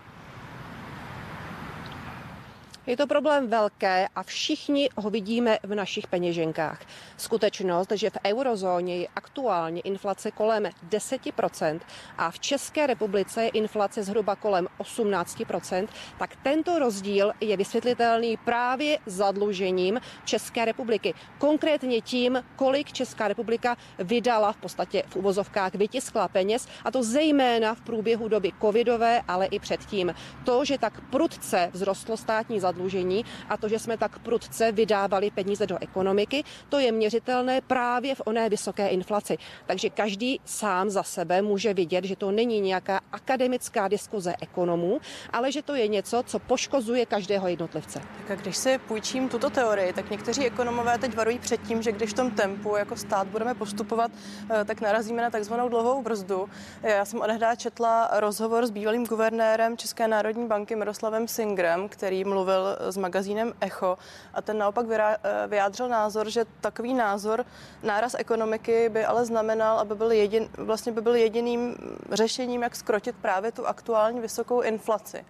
Je 2.86 2.96
to 2.96 3.06
problém 3.06 3.48
velké 3.48 4.08
a 4.16 4.22
všichni 4.22 4.88
ho 4.96 5.10
vidíme 5.10 5.58
v 5.62 5.74
našich 5.74 6.06
peněženkách. 6.06 6.80
Skutečnost, 7.16 7.92
že 7.92 8.10
v 8.10 8.16
eurozóně 8.26 8.96
je 8.96 9.08
aktuálně 9.16 9.80
inflace 9.80 10.30
kolem 10.30 10.68
10% 10.88 11.80
a 12.18 12.30
v 12.30 12.38
České 12.38 12.86
republice 12.86 13.44
je 13.44 13.48
inflace 13.48 14.02
zhruba 14.02 14.36
kolem 14.36 14.68
18%, 14.78 15.88
tak 16.18 16.36
tento 16.42 16.78
rozdíl 16.78 17.32
je 17.40 17.56
vysvětlitelný 17.56 18.36
právě 18.36 18.98
zadlužením 19.06 20.00
České 20.24 20.64
republiky. 20.64 21.14
Konkrétně 21.38 22.00
tím, 22.00 22.44
kolik 22.56 22.92
Česká 22.92 23.28
republika 23.28 23.76
vydala 23.98 24.52
v 24.52 24.56
podstatě 24.56 25.02
v 25.06 25.16
uvozovkách 25.16 25.74
vytiskla 25.74 26.28
peněz 26.28 26.68
a 26.84 26.90
to 26.90 27.02
zejména 27.02 27.74
v 27.74 27.80
průběhu 27.80 28.28
doby 28.28 28.52
covidové, 28.60 29.22
ale 29.28 29.46
i 29.46 29.58
předtím. 29.58 30.14
To, 30.44 30.64
že 30.64 30.78
tak 30.78 31.00
prudce 31.00 31.70
vzrostlo 31.74 32.16
státní 32.16 32.60
zadlužení, 32.60 32.69
zadlužení 32.70 33.24
a 33.48 33.56
to, 33.56 33.68
že 33.68 33.78
jsme 33.78 33.96
tak 33.98 34.18
prudce 34.18 34.72
vydávali 34.72 35.30
peníze 35.30 35.66
do 35.66 35.78
ekonomiky, 35.80 36.44
to 36.68 36.78
je 36.78 36.92
měřitelné 36.92 37.60
právě 37.60 38.14
v 38.14 38.22
oné 38.24 38.48
vysoké 38.48 38.88
inflaci. 38.88 39.38
Takže 39.66 39.90
každý 39.90 40.40
sám 40.44 40.90
za 40.90 41.02
sebe 41.02 41.42
může 41.42 41.74
vidět, 41.74 42.04
že 42.04 42.16
to 42.16 42.30
není 42.30 42.60
nějaká 42.60 43.00
akademická 43.12 43.88
diskuze 43.88 44.34
ekonomů, 44.40 45.00
ale 45.32 45.52
že 45.52 45.62
to 45.62 45.74
je 45.74 45.88
něco, 45.88 46.22
co 46.26 46.38
poškozuje 46.38 47.06
každého 47.06 47.48
jednotlivce. 47.48 48.00
Tak 48.28 48.38
a 48.38 48.42
když 48.42 48.56
si 48.56 48.78
půjčím 48.78 49.28
tuto 49.28 49.50
teorii, 49.50 49.92
tak 49.92 50.10
někteří 50.10 50.46
ekonomové 50.46 50.98
teď 50.98 51.16
varují 51.16 51.38
před 51.38 51.62
tím, 51.62 51.82
že 51.82 51.92
když 51.92 52.10
v 52.10 52.14
tom 52.14 52.30
tempu 52.30 52.76
jako 52.76 52.96
stát 52.96 53.26
budeme 53.26 53.54
postupovat, 53.54 54.10
eh, 54.50 54.64
tak 54.64 54.80
narazíme 54.80 55.22
na 55.22 55.30
takzvanou 55.30 55.68
dlouhou 55.68 56.02
brzdu. 56.02 56.48
Já 56.82 57.04
jsem 57.04 57.20
odehdá 57.20 57.54
četla 57.54 58.10
rozhovor 58.12 58.66
s 58.66 58.70
bývalým 58.70 59.06
guvernérem 59.06 59.76
České 59.76 60.08
národní 60.08 60.46
banky 60.46 60.76
Miroslavem 60.76 61.28
Singrem, 61.28 61.88
který 61.88 62.24
mluvil 62.24 62.59
s 62.78 62.96
magazínem 62.96 63.52
Echo 63.60 63.98
a 64.34 64.42
ten 64.42 64.58
naopak 64.58 64.86
eh, 64.90 65.18
vyjádřil 65.46 65.88
názor, 65.88 66.30
že 66.30 66.44
takový 66.60 66.94
názor, 66.94 67.44
náraz 67.82 68.14
ekonomiky 68.18 68.88
by 68.88 69.04
ale 69.04 69.24
znamenal, 69.24 69.78
aby 69.78 69.94
byl 69.94 70.12
jedin, 70.12 70.48
vlastně 70.56 70.92
by 70.92 71.00
byl 71.00 71.14
jediným 71.14 71.76
řešením, 72.12 72.62
jak 72.62 72.76
skrotit 72.76 73.16
právě 73.22 73.52
tu 73.52 73.66
aktuální 73.66 74.20
vysokou 74.20 74.60
inflaci. 74.60 75.24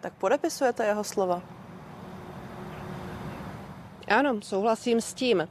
Tak 0.00 0.12
podepisujete 0.12 0.86
jeho 0.86 1.04
slova? 1.04 1.42
Ano, 4.08 4.38
souhlasím 4.42 5.00
s 5.00 5.14
tím. 5.14 5.40
E, 5.40 5.48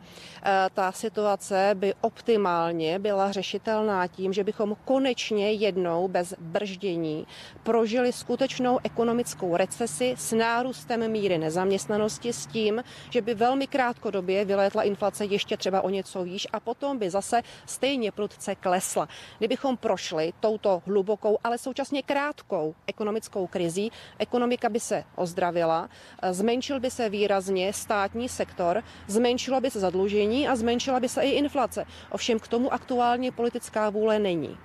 ta 0.74 0.92
situace 0.92 1.72
by 1.74 1.94
optimálně 2.02 3.00
byla 3.00 3.32
řešitelná 3.32 4.08
tím, 4.08 4.34
že 4.34 4.44
bychom 4.44 4.76
konečně 4.86 5.52
jednou 5.52 6.08
bez 6.08 6.34
brždění 6.40 7.28
prožili 7.64 8.14
skutečnou 8.14 8.80
ekonomickou 8.84 9.58
recesi 9.58 10.16
s 10.18 10.32
nárůstem 10.32 11.12
míry 11.12 11.38
nezaměstnanosti 11.38 12.34
s 12.34 12.46
tím, 12.46 12.84
že 13.10 13.22
by 13.22 13.34
velmi 13.34 13.68
krátkodobě 13.68 14.46
vylétla 14.46 14.84
inflace 14.84 15.26
ještě 15.26 15.58
třeba 15.58 15.82
o 15.82 15.90
něco 15.90 16.24
výš 16.24 16.48
a 16.54 16.60
potom 16.60 16.98
by 16.98 17.10
zase 17.10 17.42
stejně 17.66 18.12
prudce 18.12 18.56
klesla. 18.56 19.08
Kdybychom 19.38 19.78
prošli 19.78 20.34
touto 20.40 20.82
hlubokou, 20.86 21.38
ale 21.44 21.58
současně 21.58 22.04
krátkou 22.04 22.76
ekonomickou 22.88 23.48
krizí, 23.48 23.92
ekonomika 24.20 24.70
by 24.70 24.80
se 24.80 25.04
ozdravila, 25.16 25.90
e, 26.22 26.34
zmenšil 26.34 26.80
by 26.80 26.92
se 26.92 27.10
výrazně 27.10 27.74
státní 27.74 28.30
sektor 28.30 28.45
sektor, 28.46 28.84
zmenšilo 29.08 29.62
by 29.62 29.72
se 29.72 29.80
zadlužení 29.80 30.48
a 30.48 30.56
zmenšila 30.56 31.00
by 31.00 31.10
se 31.10 31.22
i 31.22 31.30
inflace. 31.30 31.86
Ovšem 32.12 32.40
k 32.40 32.48
tomu 32.48 32.74
aktuálně 32.74 33.32
politická 33.32 33.90
vůle 33.90 34.20
není. 34.20 34.58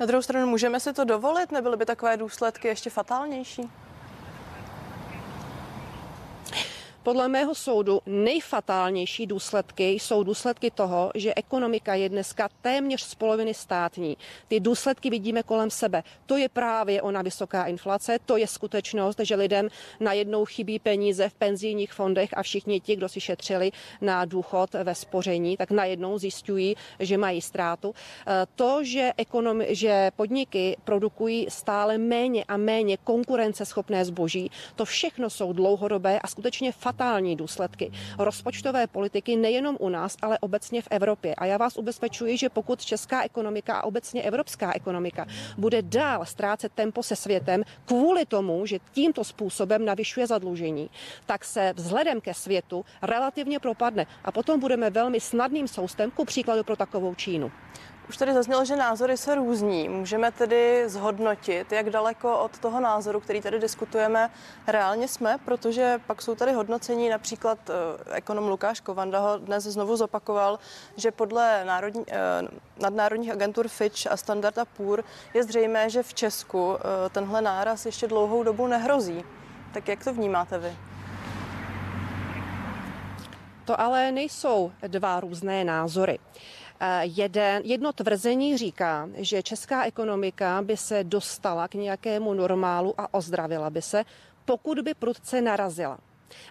Na 0.00 0.06
druhou 0.06 0.22
stranu 0.22 0.46
můžeme 0.46 0.80
si 0.80 0.92
to 0.92 1.04
dovolit, 1.04 1.52
nebyly 1.52 1.76
by 1.76 1.86
takové 1.86 2.16
důsledky 2.16 2.68
ještě 2.68 2.90
fatálnější? 2.90 3.62
Podle 7.02 7.28
mého 7.28 7.54
soudu 7.54 8.00
nejfatálnější 8.06 9.26
důsledky 9.26 9.90
jsou 9.90 10.22
důsledky 10.22 10.70
toho, 10.70 11.10
že 11.14 11.32
ekonomika 11.36 11.94
je 11.94 12.08
dneska 12.08 12.48
téměř 12.62 13.02
z 13.02 13.14
poloviny 13.14 13.54
státní. 13.54 14.16
Ty 14.48 14.60
důsledky 14.60 15.10
vidíme 15.10 15.42
kolem 15.42 15.70
sebe. 15.70 16.02
To 16.26 16.36
je 16.36 16.48
právě 16.48 17.02
ona 17.02 17.22
vysoká 17.22 17.64
inflace, 17.64 18.18
to 18.26 18.36
je 18.36 18.46
skutečnost, 18.46 19.20
že 19.22 19.34
lidem 19.34 19.68
najednou 20.00 20.44
chybí 20.44 20.78
peníze 20.78 21.28
v 21.28 21.34
penzijních 21.34 21.92
fondech 21.92 22.30
a 22.32 22.42
všichni 22.42 22.80
ti, 22.80 22.96
kdo 22.96 23.08
si 23.08 23.20
šetřili 23.20 23.72
na 24.00 24.24
důchod 24.24 24.74
ve 24.74 24.94
spoření, 24.94 25.56
tak 25.56 25.70
najednou 25.70 26.18
zjišťují, 26.18 26.76
že 27.00 27.18
mají 27.18 27.40
ztrátu. 27.40 27.94
E, 28.26 28.46
to, 28.56 28.84
že, 28.84 29.10
ekonomi- 29.18 29.66
že 29.68 30.10
podniky 30.16 30.76
produkují 30.84 31.46
stále 31.48 31.98
méně 31.98 32.44
a 32.44 32.56
méně 32.56 32.96
konkurenceschopné 32.96 34.04
zboží, 34.04 34.50
to 34.76 34.84
všechno 34.84 35.30
jsou 35.30 35.52
dlouhodobé 35.52 36.20
a 36.20 36.26
skutečně 36.26 36.72
fatální 36.72 36.91
fatální 36.92 37.36
důsledky 37.36 37.92
rozpočtové 38.18 38.86
politiky 38.86 39.36
nejenom 39.36 39.76
u 39.80 39.88
nás, 39.88 40.16
ale 40.22 40.38
obecně 40.38 40.82
v 40.82 40.88
Evropě. 40.90 41.34
A 41.34 41.46
já 41.46 41.56
vás 41.56 41.76
ubezpečuji, 41.76 42.36
že 42.36 42.48
pokud 42.48 42.84
česká 42.84 43.24
ekonomika 43.24 43.74
a 43.76 43.84
obecně 43.84 44.22
evropská 44.22 44.72
ekonomika 44.74 45.26
bude 45.58 45.82
dál 45.82 46.24
ztrácet 46.24 46.72
tempo 46.72 47.02
se 47.02 47.16
světem 47.16 47.62
kvůli 47.84 48.26
tomu, 48.26 48.66
že 48.66 48.78
tímto 48.92 49.24
způsobem 49.24 49.84
navyšuje 49.84 50.26
zadlužení, 50.26 50.90
tak 51.26 51.44
se 51.44 51.72
vzhledem 51.76 52.20
ke 52.20 52.34
světu 52.34 52.84
relativně 53.02 53.58
propadne 53.58 54.06
a 54.24 54.32
potom 54.32 54.60
budeme 54.60 54.90
velmi 54.90 55.20
snadným 55.20 55.68
soustem, 55.68 56.10
ku 56.10 56.24
příkladu 56.24 56.64
pro 56.64 56.76
takovou 56.76 57.14
Čínu. 57.14 57.52
Už 58.12 58.16
tady 58.16 58.34
zaznělo, 58.34 58.64
že 58.64 58.76
názory 58.76 59.16
se 59.16 59.34
různí. 59.34 59.88
Můžeme 59.88 60.32
tedy 60.32 60.84
zhodnotit, 60.86 61.72
jak 61.72 61.90
daleko 61.90 62.38
od 62.38 62.58
toho 62.58 62.80
názoru, 62.80 63.20
který 63.20 63.40
tady 63.40 63.58
diskutujeme, 63.60 64.30
reálně 64.66 65.08
jsme, 65.08 65.36
protože 65.44 66.00
pak 66.06 66.22
jsou 66.22 66.34
tady 66.34 66.52
hodnocení, 66.52 67.08
například 67.08 67.58
eh, 67.70 67.72
ekonom 68.14 68.48
Lukáš 68.48 68.80
Kovanda 68.80 69.18
ho 69.18 69.38
dnes 69.38 69.64
znovu 69.64 69.96
zopakoval, 69.96 70.58
že 70.96 71.10
podle 71.10 71.64
národní, 71.64 72.04
eh, 72.08 72.18
nadnárodních 72.82 73.32
agentur 73.32 73.68
Fitch 73.68 74.06
a 74.10 74.16
Standard 74.16 74.58
Poor 74.76 75.04
je 75.34 75.44
zřejmé, 75.44 75.90
že 75.90 76.02
v 76.02 76.14
Česku 76.14 76.76
eh, 76.76 77.10
tenhle 77.10 77.42
náraz 77.42 77.86
ještě 77.86 78.06
dlouhou 78.06 78.42
dobu 78.42 78.66
nehrozí. 78.66 79.24
Tak 79.74 79.88
jak 79.88 80.04
to 80.04 80.12
vnímáte 80.12 80.58
vy? 80.58 80.76
To 83.64 83.80
ale 83.80 84.12
nejsou 84.12 84.72
dva 84.88 85.20
různé 85.20 85.64
názory. 85.64 86.18
Eh, 86.84 87.00
jeden, 87.04 87.62
jedno 87.64 87.92
tvrzení 87.92 88.58
říká, 88.58 89.08
že 89.14 89.42
česká 89.42 89.84
ekonomika 89.84 90.62
by 90.62 90.76
se 90.76 91.04
dostala 91.04 91.68
k 91.68 91.74
nějakému 91.74 92.34
normálu 92.34 92.94
a 92.98 93.14
ozdravila 93.14 93.70
by 93.70 93.82
se, 93.82 94.04
pokud 94.44 94.78
by 94.78 94.94
prudce 94.94 95.40
narazila. 95.40 95.98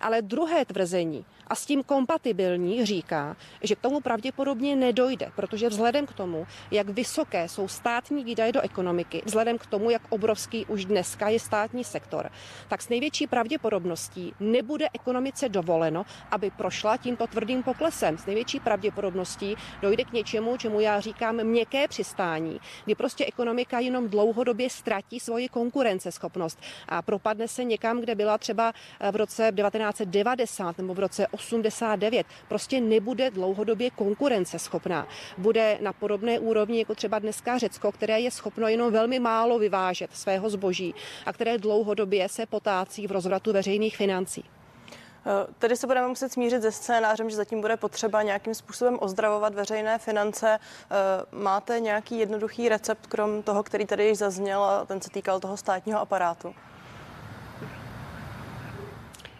Ale 0.01 0.21
druhé 0.21 0.65
tvrzení 0.65 1.25
a 1.47 1.55
s 1.55 1.65
tím 1.65 1.83
kompatibilní 1.83 2.85
říká, 2.85 3.35
že 3.61 3.75
k 3.75 3.79
tomu 3.79 3.99
pravděpodobně 4.01 4.75
nedojde, 4.75 5.31
protože 5.35 5.69
vzhledem 5.69 6.05
k 6.05 6.13
tomu, 6.13 6.47
jak 6.71 6.89
vysoké 6.89 7.49
jsou 7.49 7.67
státní 7.67 8.23
výdaje 8.23 8.51
do 8.51 8.61
ekonomiky, 8.61 9.21
vzhledem 9.25 9.57
k 9.57 9.65
tomu, 9.65 9.89
jak 9.89 10.01
obrovský 10.09 10.65
už 10.65 10.85
dneska 10.85 11.29
je 11.29 11.39
státní 11.39 11.83
sektor, 11.83 12.31
tak 12.67 12.81
s 12.81 12.89
největší 12.89 13.27
pravděpodobností 13.27 14.33
nebude 14.39 14.87
ekonomice 14.93 15.49
dovoleno, 15.49 16.05
aby 16.31 16.51
prošla 16.51 16.97
tímto 16.97 17.27
tvrdým 17.27 17.63
poklesem. 17.63 18.17
S 18.17 18.25
největší 18.25 18.59
pravděpodobností 18.59 19.55
dojde 19.81 20.03
k 20.03 20.13
něčemu, 20.13 20.57
čemu 20.57 20.79
já 20.79 20.99
říkám 20.99 21.43
měkké 21.43 21.87
přistání, 21.87 22.59
kdy 22.85 22.95
prostě 22.95 23.25
ekonomika 23.25 23.79
jenom 23.79 24.09
dlouhodobě 24.09 24.69
ztratí 24.69 25.19
svoji 25.19 25.49
konkurenceschopnost 25.49 26.59
a 26.87 27.01
propadne 27.01 27.47
se 27.47 27.63
někam, 27.63 27.99
kde 27.99 28.15
byla 28.15 28.37
třeba 28.37 28.73
v 29.11 29.15
roce 29.15 29.51
1990 29.77 30.77
nebo 30.77 30.93
v 30.93 30.99
roce 30.99 31.27
89 31.27 32.27
prostě 32.47 32.81
nebude 32.81 33.31
dlouhodobě 33.31 33.89
konkurenceschopná. 33.89 35.07
Bude 35.37 35.77
na 35.81 35.93
podobné 35.93 36.39
úrovni 36.39 36.79
jako 36.79 36.95
třeba 36.95 37.19
dneska 37.19 37.57
Řecko, 37.57 37.91
které 37.91 38.19
je 38.19 38.31
schopno 38.31 38.67
jenom 38.67 38.93
velmi 38.93 39.19
málo 39.19 39.59
vyvážet 39.59 40.09
svého 40.13 40.49
zboží 40.49 40.95
a 41.25 41.33
které 41.33 41.57
dlouhodobě 41.57 42.29
se 42.29 42.45
potácí 42.45 43.07
v 43.07 43.11
rozvratu 43.11 43.53
veřejných 43.53 43.97
financí. 43.97 44.43
Eh, 45.25 45.53
tedy 45.59 45.77
se 45.77 45.87
budeme 45.87 46.07
muset 46.07 46.31
smířit 46.31 46.61
se 46.61 46.71
scénářem, 46.71 47.29
že 47.29 47.35
zatím 47.35 47.61
bude 47.61 47.77
potřeba 47.77 48.21
nějakým 48.21 48.55
způsobem 48.55 48.97
ozdravovat 49.01 49.53
veřejné 49.53 49.97
finance. 49.97 50.59
Eh, 50.59 50.95
máte 51.31 51.79
nějaký 51.79 52.19
jednoduchý 52.19 52.69
recept, 52.69 53.07
krom 53.07 53.43
toho, 53.43 53.63
který 53.63 53.85
tady 53.85 54.07
již 54.07 54.17
zazněl, 54.17 54.63
a 54.63 54.85
ten 54.85 55.01
se 55.01 55.09
týkal 55.09 55.39
toho 55.39 55.57
státního 55.57 55.99
aparátu? 55.99 56.55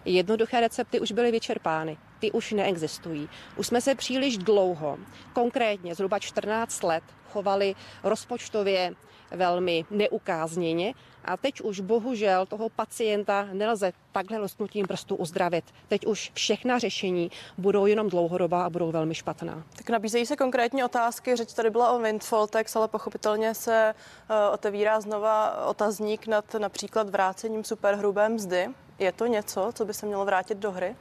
Jednoduché 0.05 0.59
recepty 0.59 0.99
už 0.99 1.11
byly 1.11 1.31
vyčerpány. 1.31 1.97
ty 2.19 2.31
už 2.31 2.51
neexistují. 2.51 3.29
Už 3.55 3.67
jsme 3.67 3.81
se 3.81 3.95
příliš 3.95 4.37
dlouho, 4.37 4.97
konkrétně 5.33 5.95
zhruba 5.95 6.19
14 6.19 6.83
let, 6.83 7.03
chovali 7.31 7.75
rozpočtově 8.03 8.93
velmi 9.31 9.85
neukázněně 9.91 10.93
a 11.25 11.37
teď 11.37 11.61
už 11.61 11.79
bohužel 11.79 12.45
toho 12.45 12.69
pacienta 12.69 13.47
nelze 13.53 13.93
takhle 14.11 14.37
lusknutím 14.37 14.85
prstu 14.85 15.15
uzdravit. 15.15 15.65
Teď 15.87 16.05
už 16.05 16.31
všechna 16.33 16.79
řešení 16.79 17.31
budou 17.57 17.85
jenom 17.85 18.09
dlouhodobá 18.09 18.65
a 18.65 18.69
budou 18.69 18.91
velmi 18.91 19.15
špatná. 19.15 19.63
Tak 19.77 19.89
nabízejí 19.89 20.25
se 20.25 20.35
konkrétní 20.35 20.83
otázky. 20.83 21.35
Řeč 21.35 21.53
tady 21.53 21.69
byla 21.69 21.91
o 21.91 21.99
windfall 21.99 22.47
tax, 22.47 22.75
ale 22.75 22.87
pochopitelně 22.87 23.53
se 23.53 23.93
uh, 24.29 24.35
otevírá 24.53 25.01
znova 25.01 25.65
otazník 25.65 26.27
nad 26.27 26.53
například 26.53 27.09
vrácením 27.09 27.63
superhrubé 27.63 28.29
mzdy. 28.29 28.69
Je 29.01 29.11
to 29.11 29.25
něco, 29.25 29.71
co 29.73 29.85
by 29.85 29.93
se 29.93 30.05
mělo 30.05 30.25
vrátit 30.25 30.57
do 30.57 30.71
hry? 30.71 30.95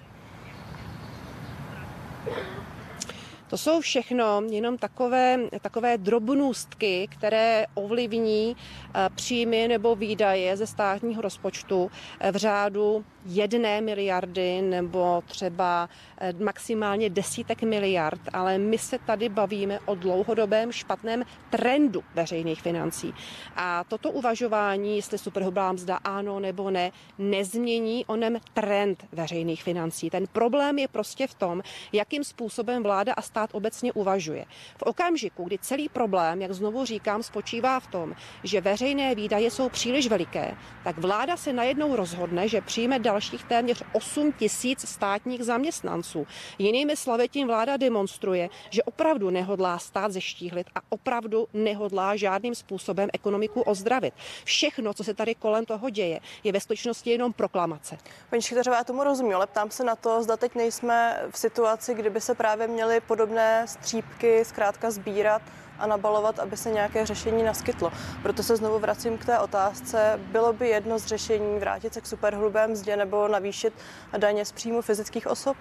To 3.50 3.59
jsou 3.59 3.80
všechno 3.80 4.42
jenom 4.50 4.78
takové, 4.78 5.38
takové 5.61 5.99
drobnůstky, 5.99 7.09
které 7.11 7.66
ovlivní 7.75 8.57
eh, 8.57 9.09
příjmy 9.14 9.69
nebo 9.69 9.95
výdaje 9.97 10.57
ze 10.57 10.66
státního 10.66 11.23
rozpočtu 11.23 11.90
eh, 12.21 12.33
v 12.33 12.37
řádu 12.37 13.04
jedné 13.24 13.80
miliardy 13.80 14.62
nebo 14.62 15.22
třeba 15.26 15.88
eh, 16.18 16.32
maximálně 16.32 17.10
desítek 17.10 17.62
miliard, 17.62 18.20
ale 18.32 18.58
my 18.58 18.78
se 18.78 18.98
tady 18.98 19.28
bavíme 19.28 19.78
o 19.86 19.94
dlouhodobém 19.94 20.72
špatném 20.72 21.22
trendu 21.50 22.02
veřejných 22.14 22.62
financí. 22.62 23.14
A 23.56 23.84
toto 23.84 24.10
uvažování, 24.10 24.96
jestli 24.96 25.18
superhrubá 25.18 25.72
mzda 25.72 25.96
ano 25.96 26.40
nebo 26.40 26.70
ne, 26.70 26.90
nezmění 27.18 28.04
onem 28.06 28.38
trend 28.54 29.04
veřejných 29.12 29.62
financí. 29.62 30.10
Ten 30.10 30.26
problém 30.32 30.78
je 30.78 30.88
prostě 30.88 31.26
v 31.26 31.34
tom, 31.34 31.62
jakým 31.92 32.24
způsobem 32.24 32.82
vláda 32.82 33.12
a 33.12 33.22
stát 33.22 33.50
obecně 33.52 33.92
uvažuje. 33.92 34.44
V 34.76 34.82
okamžiku, 34.82 35.44
kdy 35.44 35.58
celý 35.58 35.88
problém, 35.88 36.42
jak 36.42 36.52
znovu 36.52 36.84
říkám, 36.84 37.22
spočívá 37.22 37.80
v 37.80 37.86
tom, 37.86 38.14
že 38.44 38.60
veřejné 38.60 39.14
výdaje 39.14 39.50
jsou 39.50 39.68
příliš 39.68 40.08
veliké, 40.08 40.56
tak 40.84 40.98
vláda 40.98 41.36
se 41.36 41.52
najednou 41.52 41.96
rozhodne, 41.96 42.48
že 42.48 42.60
přijme 42.60 42.98
dalších 43.11 43.45
téměř 43.45 43.83
8 43.93 44.33
tisíc 44.33 44.88
státních 44.88 45.45
zaměstnanců. 45.45 46.26
Jinými 46.59 46.97
slovy 46.97 47.29
tím 47.29 47.47
vláda 47.47 47.76
demonstruje, 47.76 48.49
že 48.71 48.83
opravdu 48.83 49.31
nehodlá 49.31 49.79
stát 49.79 50.12
zeštíhlit 50.12 50.67
a 50.75 50.81
opravdu 50.88 51.49
nehodlá 51.55 52.17
žádným 52.17 52.55
způsobem 52.55 53.09
ekonomiku 53.12 53.61
ozdravit. 53.61 54.14
Všechno, 54.45 54.95
co 54.95 55.05
se 55.05 55.14
tady 55.14 55.35
kolem 55.35 55.64
toho 55.64 55.90
děje, 55.90 56.21
je 56.45 56.52
ve 56.52 56.61
skutečnosti 56.61 57.11
jenom 57.11 57.33
proklamace. 57.33 57.99
Paní 58.31 58.43
Škytařová, 58.43 58.76
já 58.76 58.85
tomu 58.85 59.05
rozumím, 59.05 59.35
ale 59.35 59.47
ptám 59.47 59.71
se 59.71 59.85
na 59.85 59.97
to, 59.97 60.23
zda 60.23 60.37
teď 60.37 60.55
nejsme 60.55 61.23
v 61.31 61.38
situaci, 61.38 61.95
kdyby 61.95 62.21
se 62.21 62.35
právě 62.35 62.69
měly 62.69 63.00
podobné 63.00 63.67
střípky 63.67 64.45
zkrátka 64.45 64.90
sbírat 64.90 65.43
a 65.80 65.87
nabalovat, 65.87 66.38
aby 66.38 66.56
se 66.56 66.70
nějaké 66.70 67.06
řešení 67.06 67.42
naskytlo. 67.42 67.92
Proto 68.22 68.42
se 68.42 68.56
znovu 68.56 68.78
vracím 68.78 69.18
k 69.18 69.25
té 69.25 69.38
otázce. 69.38 70.20
Bylo 70.22 70.52
by 70.52 70.68
jedno 70.68 70.99
z 70.99 71.06
řešení 71.06 71.58
vrátit 71.58 71.94
se 71.94 72.00
k 72.00 72.06
superhrubé 72.06 72.66
mzdě 72.66 72.96
nebo 72.96 73.28
navýšit 73.28 73.72
daně 74.18 74.44
z 74.44 74.52
příjmu 74.52 74.82
fyzických 74.82 75.26
osob? 75.26 75.56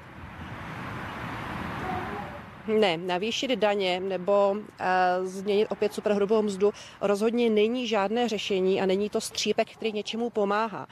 Ne, 2.68 2.98
navýšit 2.98 3.56
daně 3.56 4.00
nebo 4.00 4.52
uh, 4.52 5.28
změnit 5.28 5.68
opět 5.70 5.94
superhrubou 5.94 6.42
mzdu 6.42 6.72
rozhodně 7.02 7.50
není 7.50 7.88
žádné 7.88 8.30
řešení 8.30 8.82
a 8.82 8.86
není 8.86 9.10
to 9.10 9.22
střípek, 9.22 9.70
který 9.70 9.94
něčemu 9.94 10.30
pomáhá. 10.30 10.88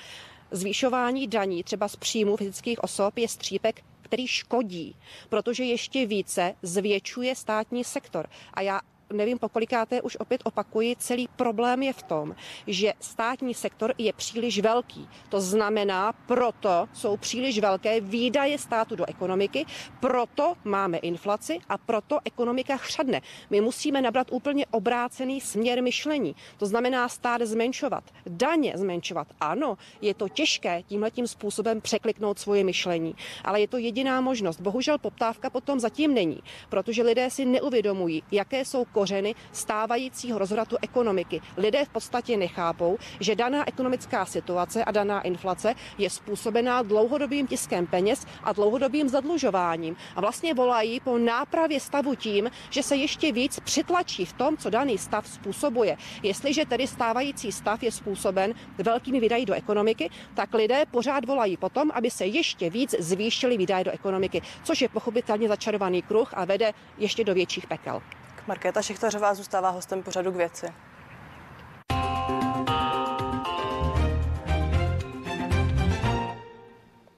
Zvýšování 0.51 1.27
daní 1.27 1.63
třeba 1.63 1.88
z 1.88 1.96
příjmu 1.96 2.38
fyzických 2.38 2.84
osob 2.84 3.17
je 3.17 3.27
střípek, 3.27 3.81
který 4.01 4.27
škodí, 4.27 4.96
protože 5.29 5.63
ještě 5.63 6.05
více 6.05 6.53
zvětšuje 6.62 7.36
státní 7.36 7.84
sektor. 7.84 8.27
A 8.53 8.62
já 8.62 8.79
nevím 9.14 9.40
pokolikáté 9.40 10.02
už 10.02 10.16
opět 10.16 10.42
opakuji, 10.44 10.96
celý 10.96 11.28
problém 11.36 11.84
je 11.84 11.94
v 11.94 12.04
tom, 12.04 12.36
že 12.68 12.94
státní 13.00 13.54
sektor 13.54 13.94
je 13.98 14.14
příliš 14.14 14.60
velký. 14.60 15.10
To 15.30 15.42
znamená, 15.42 16.14
proto 16.14 16.88
jsou 16.94 17.18
příliš 17.18 17.60
velké 17.60 18.02
výdaje 18.02 18.58
státu 18.58 18.96
do 18.96 19.06
ekonomiky, 19.10 19.66
proto 20.00 20.54
máme 20.63 20.98
inflaci 20.98 21.60
a 21.70 21.78
proto 21.78 22.20
ekonomika 22.26 22.78
chřadne. 22.78 23.22
My 23.50 23.62
musíme 23.62 24.02
nabrat 24.02 24.28
úplně 24.32 24.65
obrácený 24.65 25.41
směr 25.41 25.84
myšlení. 25.84 26.36
To 26.58 26.65
znamená 26.65 27.10
stát 27.10 27.41
zmenšovat, 27.41 28.04
daně 28.26 28.74
zmenšovat. 28.76 29.28
Ano, 29.39 29.78
je 30.02 30.13
to 30.13 30.30
těžké 30.30 30.84
tímhletím 30.84 31.28
způsobem 31.28 31.82
překliknout 31.82 32.39
svoje 32.39 32.63
myšlení, 32.63 33.15
ale 33.43 33.62
je 33.62 33.67
to 33.67 33.78
jediná 33.78 34.22
možnost. 34.22 34.62
Bohužel 34.62 34.98
poptávka 34.98 35.50
potom 35.50 35.80
zatím 35.80 36.13
není, 36.13 36.39
protože 36.70 37.04
lidé 37.04 37.30
si 37.30 37.46
neuvědomují, 37.46 38.24
jaké 38.32 38.65
jsou 38.65 38.86
kořeny 38.97 39.36
stávajícího 39.51 40.38
rozvratu 40.38 40.77
ekonomiky. 40.81 41.41
Lidé 41.57 41.86
v 41.86 41.89
podstatě 41.89 42.38
nechápou, 42.38 42.97
že 43.19 43.36
daná 43.36 43.67
ekonomická 43.67 44.25
situace 44.25 44.83
a 44.83 44.91
daná 44.91 45.21
inflace 45.21 45.73
je 45.97 46.10
způsobená 46.10 46.81
dlouhodobým 46.81 47.47
tiskem 47.47 47.88
peněz 47.88 48.25
a 48.43 48.53
dlouhodobým 48.53 49.10
zadlužováním. 49.10 49.95
A 50.15 50.21
vlastně 50.21 50.53
volají 50.53 50.99
po 50.99 51.17
nápravě 51.17 51.79
stavu 51.79 52.15
tím, 52.15 52.49
že 52.69 52.83
se 52.83 52.95
ještě 52.95 53.31
víc 53.31 53.60
přitlačí 53.60 54.25
v 54.25 54.33
tom, 54.33 54.57
co 54.57 54.69
daný 54.69 54.97
stav 54.97 55.27
způsobuje. 55.27 55.97
Jestliže 56.23 56.65
tedy 56.65 56.88
stávající 56.88 57.51
stav 57.51 57.83
je 57.83 57.91
způsoben 57.91 58.53
velkými 58.77 59.19
výdaji 59.19 59.45
do 59.45 59.53
ekonomiky, 59.53 60.10
tak 60.33 60.53
lidé 60.53 60.89
pořád 60.91 61.25
volají 61.25 61.57
potom, 61.57 61.91
aby 61.93 62.10
se 62.10 62.25
ještě 62.25 62.69
víc 62.69 62.95
zvýšily 62.99 63.57
výdaje 63.57 63.83
do 63.83 63.91
ekonomiky, 63.91 64.41
což 64.63 64.81
je 64.81 64.89
pochopitelně 64.89 65.47
začarovaný 65.47 66.01
kruh 66.01 66.33
a 66.33 66.45
vede 66.45 66.73
ještě 66.97 67.23
do 67.23 67.33
větších 67.33 67.67
pekel. 67.67 68.01
Markéta 68.47 68.81
Šechtařová 68.81 69.33
zůstává 69.33 69.69
hostem 69.69 70.03
pořadu 70.03 70.31
k 70.31 70.36
věci. 70.36 70.73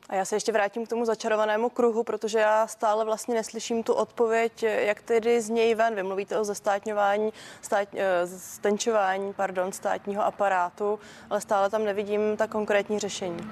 A 0.09 0.15
já 0.15 0.25
se 0.25 0.35
ještě 0.35 0.51
vrátím 0.51 0.85
k 0.85 0.89
tomu 0.89 1.05
začarovanému 1.05 1.69
kruhu, 1.69 2.03
protože 2.03 2.39
já 2.39 2.67
stále 2.67 3.05
vlastně 3.05 3.35
neslyším 3.35 3.83
tu 3.83 3.93
odpověď, 3.93 4.63
jak 4.63 5.01
tedy 5.01 5.41
z 5.41 5.49
něj 5.49 5.75
ven. 5.75 5.95
Vy 5.95 6.03
mluvíte 6.03 6.39
o 6.39 6.43
zestátňování, 6.43 7.33
stát, 7.61 7.87
eh, 7.93 8.27
stenčování, 8.27 9.33
pardon, 9.33 9.71
státního 9.71 10.25
aparátu, 10.25 10.99
ale 11.29 11.41
stále 11.41 11.69
tam 11.69 11.85
nevidím 11.85 12.37
ta 12.37 12.47
konkrétní 12.47 12.99
řešení 12.99 13.51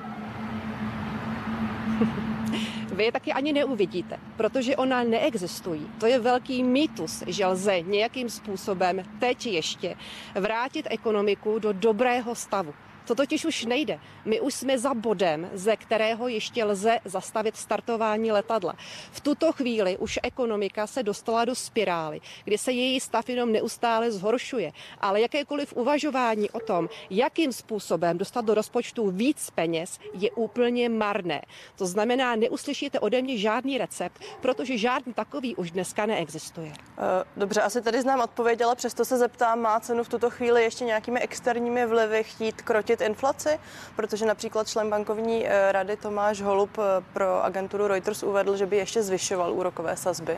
vy 2.98 3.04
je 3.04 3.12
taky 3.12 3.34
ani 3.34 3.54
neuvidíte, 3.54 4.20
protože 4.38 4.76
ona 4.76 5.04
neexistují. 5.04 5.88
To 6.00 6.06
je 6.06 6.20
velký 6.20 6.64
mýtus, 6.64 7.24
že 7.28 7.46
lze 7.46 7.82
nějakým 7.82 8.30
způsobem 8.30 9.04
teď 9.20 9.46
ještě 9.46 9.96
vrátit 10.36 10.88
ekonomiku 10.90 11.60
do 11.60 11.74
dobrého 11.74 12.36
stavu. 12.36 12.74
To 13.08 13.16
totiž 13.16 13.46
už 13.46 13.66
nejde. 13.66 14.00
My 14.26 14.42
už 14.42 14.54
jsme 14.54 14.80
za 14.80 14.94
bodem, 14.94 15.50
ze 15.54 15.76
kterého 15.76 16.28
ještě 16.28 16.64
lze 16.64 17.00
zastavit 17.06 17.58
startování 17.58 18.32
letadla. 18.32 18.76
V 19.12 19.20
tuto 19.20 19.52
chvíli 19.52 19.98
už 19.98 20.20
ekonomika 20.24 20.88
se 20.88 21.04
dostala 21.04 21.46
do 21.46 21.56
spirály, 21.56 22.22
kdy 22.44 22.58
se 22.58 22.72
její 22.72 23.00
stav 23.00 23.30
jenom 23.30 23.52
neustále 23.52 24.12
zhoršuje. 24.12 24.72
Ale 25.00 25.22
jakékoliv 25.22 25.74
uvažování 25.74 26.50
o 26.50 26.60
tom, 26.60 26.90
jakým 27.10 27.54
způsobem 27.54 28.18
dostat 28.18 28.46
do 28.46 28.54
rozpočtu 28.54 29.12
víc 29.12 29.50
peněz, 29.50 30.00
je 30.14 30.32
úplně 30.32 30.90
marné. 30.90 31.42
To 31.76 31.86
znamená, 31.86 32.36
neuslyšíte 32.36 33.00
ode 33.00 33.22
mě 33.22 33.38
žádný 33.38 33.78
recept, 33.78 34.22
protože 34.42 34.78
žádný 34.78 35.14
takový 35.14 35.56
už 35.56 35.72
dneska 35.72 36.06
neexistuje. 36.06 36.74
Eh, 36.74 37.24
dobře, 37.38 37.62
asi 37.62 37.82
tady 37.82 38.02
znám 38.02 38.20
odpověď, 38.20 38.62
ale 38.62 38.76
přesto 38.76 39.06
se 39.06 39.18
zeptám, 39.18 39.60
má 39.60 39.80
cenu 39.80 40.04
v 40.04 40.10
tuto 40.10 40.30
chvíli 40.30 40.64
ještě 40.64 40.86
nějakými 40.86 41.20
externími 41.20 41.86
vlivy 41.86 42.24
chtít 42.24 42.62
krotit 42.62 42.97
snížit 42.98 43.02
inflaci, 43.02 43.60
protože 43.96 44.26
například 44.26 44.68
člen 44.68 44.90
bankovní 44.90 45.48
eh, 45.48 45.72
rady 45.72 45.98
Tomáš 45.98 46.42
Holub 46.42 46.78
eh, 46.78 47.04
pro 47.14 47.44
agenturu 47.44 47.88
Reuters 47.88 48.24
uvedl, 48.24 48.58
že 48.58 48.66
by 48.66 48.78
ještě 48.78 49.04
zvyšoval 49.04 49.54
úrokové 49.54 49.96
sazby. 49.98 50.38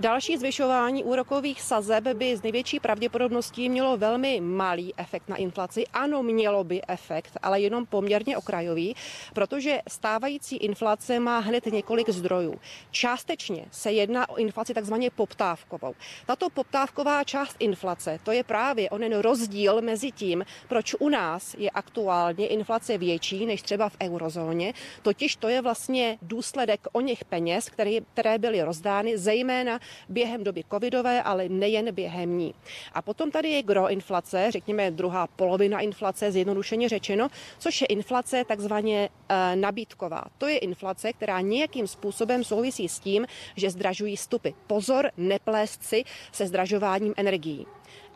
Další 0.00 0.36
zvyšování 0.36 1.04
úrokových 1.04 1.62
sazeb 1.62 2.04
by 2.04 2.36
z 2.36 2.42
největší 2.42 2.80
pravděpodobností 2.80 3.68
mělo 3.68 3.96
velmi 3.96 4.40
malý 4.40 4.94
efekt 4.96 5.28
na 5.28 5.36
inflaci. 5.36 5.84
Ano, 5.92 6.22
mělo 6.22 6.64
by 6.64 6.80
efekt, 6.88 7.38
ale 7.42 7.60
jenom 7.60 7.86
poměrně 7.86 8.36
okrajový, 8.36 8.96
protože 9.34 9.80
stávající 9.88 10.56
inflace 10.56 11.20
má 11.20 11.38
hned 11.38 11.66
několik 11.66 12.08
zdrojů. 12.08 12.60
Částečně 12.90 13.64
se 13.70 13.92
jedná 13.92 14.28
o 14.28 14.36
inflaci 14.36 14.74
takzvaně 14.74 15.10
poptávkovou. 15.10 15.94
Tato 16.26 16.50
poptávková 16.50 17.24
část 17.24 17.56
inflace, 17.58 18.18
to 18.24 18.32
je 18.32 18.44
právě 18.44 18.90
onen 18.90 19.18
rozdíl 19.18 19.82
mezi 19.82 20.12
tím, 20.12 20.44
proč 20.68 20.94
u 20.98 21.08
nás 21.08 21.54
je 21.58 21.70
aktuálně 21.70 22.46
inflace 22.46 22.98
větší 22.98 23.46
než 23.46 23.62
třeba 23.62 23.88
v 23.88 23.96
eurozóně, 24.02 24.74
totiž 25.02 25.36
to 25.36 25.48
je 25.48 25.62
vlastně 25.62 26.18
důsledek 26.22 26.80
o 26.92 27.00
něch 27.00 27.24
peněz, 27.24 27.68
které, 27.68 28.00
které 28.12 28.38
byly 28.38 28.62
rozdány 28.62 29.18
zejména 29.18 29.80
během 30.08 30.44
doby 30.44 30.64
covidové, 30.72 31.22
ale 31.22 31.48
nejen 31.48 31.94
během 31.94 32.38
ní. 32.38 32.54
A 32.92 33.02
potom 33.02 33.30
tady 33.30 33.48
je 33.48 33.62
gro 33.62 33.90
inflace, 33.90 34.50
řekněme 34.50 34.90
druhá 34.90 35.26
polovina 35.26 35.80
inflace, 35.80 36.32
zjednodušeně 36.32 36.88
řečeno, 36.88 37.28
což 37.58 37.80
je 37.80 37.86
inflace 37.86 38.44
takzvaně 38.48 39.08
e, 39.28 39.56
nabídková. 39.56 40.24
To 40.38 40.46
je 40.46 40.58
inflace, 40.58 41.12
která 41.12 41.40
nějakým 41.40 41.86
způsobem 41.86 42.44
souvisí 42.44 42.88
s 42.88 42.98
tím, 42.98 43.26
že 43.56 43.70
zdražují 43.70 44.16
stupy. 44.16 44.54
Pozor, 44.66 45.10
neplést 45.16 45.82
si 45.82 46.04
se 46.32 46.46
zdražováním 46.46 47.14
energií. 47.16 47.66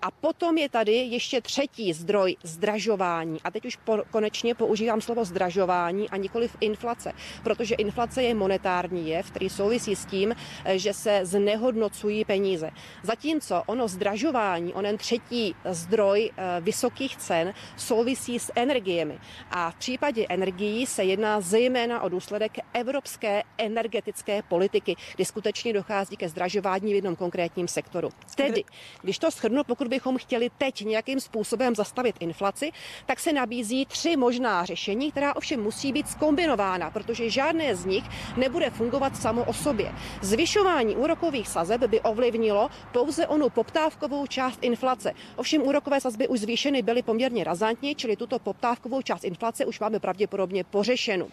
A 0.04 0.10
potom 0.10 0.58
je 0.58 0.68
tady 0.68 0.92
ještě 0.92 1.40
třetí 1.40 1.92
zdroj 1.92 2.36
zdražování. 2.42 3.38
A 3.44 3.50
teď 3.50 3.64
už 3.64 3.76
po, 3.76 3.98
konečně 4.10 4.54
používám 4.54 5.00
slovo 5.00 5.24
zdražování 5.24 6.10
a 6.10 6.16
nikoliv 6.16 6.56
inflace, 6.60 7.12
protože 7.42 7.74
inflace 7.74 8.22
je 8.22 8.34
monetární 8.34 9.08
jev, 9.08 9.30
který 9.30 9.48
souvisí 9.48 9.96
s 9.96 10.06
tím, 10.06 10.34
že 10.74 10.94
se 10.94 11.20
znehodnocují 11.22 12.24
peníze. 12.24 12.70
Zatímco 13.02 13.62
ono 13.66 13.88
zdražování, 13.88 14.74
onen 14.74 14.96
třetí 14.96 15.54
zdroj 15.70 16.30
eh, 16.36 16.60
vysokých 16.60 17.16
cen 17.16 17.54
souvisí 17.76 18.38
s 18.38 18.52
energiemi. 18.54 19.18
A 19.50 19.70
v 19.70 19.74
případě 19.74 20.26
energií 20.28 20.86
se 20.86 21.04
jedná 21.04 21.40
zejména 21.40 22.02
o 22.02 22.08
důsledek 22.08 22.52
evropské 22.74 23.42
energetické 23.58 24.42
politiky, 24.42 24.96
kdy 25.14 25.24
skutečně 25.24 25.72
dochází 25.72 26.16
ke 26.16 26.28
zdražování 26.28 26.92
v 26.92 26.94
jednom 26.94 27.16
konkrétním 27.16 27.68
sektoru. 27.68 28.08
Tedy, 28.36 28.64
když 29.02 29.18
to 29.18 29.30
shrnu, 29.30 29.64
pokud 29.64 29.93
bychom 29.94 30.18
chtěli 30.18 30.50
teď 30.58 30.84
nějakým 30.84 31.20
způsobem 31.20 31.74
zastavit 31.74 32.16
inflaci, 32.20 32.72
tak 33.06 33.20
se 33.20 33.32
nabízí 33.32 33.86
tři 33.86 34.16
možná 34.16 34.64
řešení, 34.64 35.10
která 35.10 35.36
ovšem 35.36 35.62
musí 35.62 35.92
být 35.92 36.08
skombinována, 36.08 36.90
protože 36.90 37.30
žádné 37.30 37.76
z 37.76 37.84
nich 37.84 38.04
nebude 38.36 38.70
fungovat 38.70 39.16
samo 39.16 39.44
o 39.44 39.52
sobě. 39.52 39.94
Zvyšování 40.22 40.96
úrokových 40.96 41.48
sazeb 41.48 41.80
by 41.86 42.00
ovlivnilo 42.00 42.70
pouze 42.92 43.26
onu 43.26 43.50
poptávkovou 43.50 44.26
část 44.26 44.58
inflace. 44.62 45.12
Ovšem 45.36 45.62
úrokové 45.62 46.00
sazby 46.00 46.28
už 46.28 46.40
zvýšeny 46.40 46.82
byly 46.82 47.02
poměrně 47.02 47.44
razantně, 47.44 47.94
čili 47.94 48.16
tuto 48.16 48.38
poptávkovou 48.38 49.02
část 49.02 49.24
inflace 49.24 49.66
už 49.66 49.80
máme 49.80 49.98
pravděpodobně 50.00 50.64
pořešenu. 50.64 51.28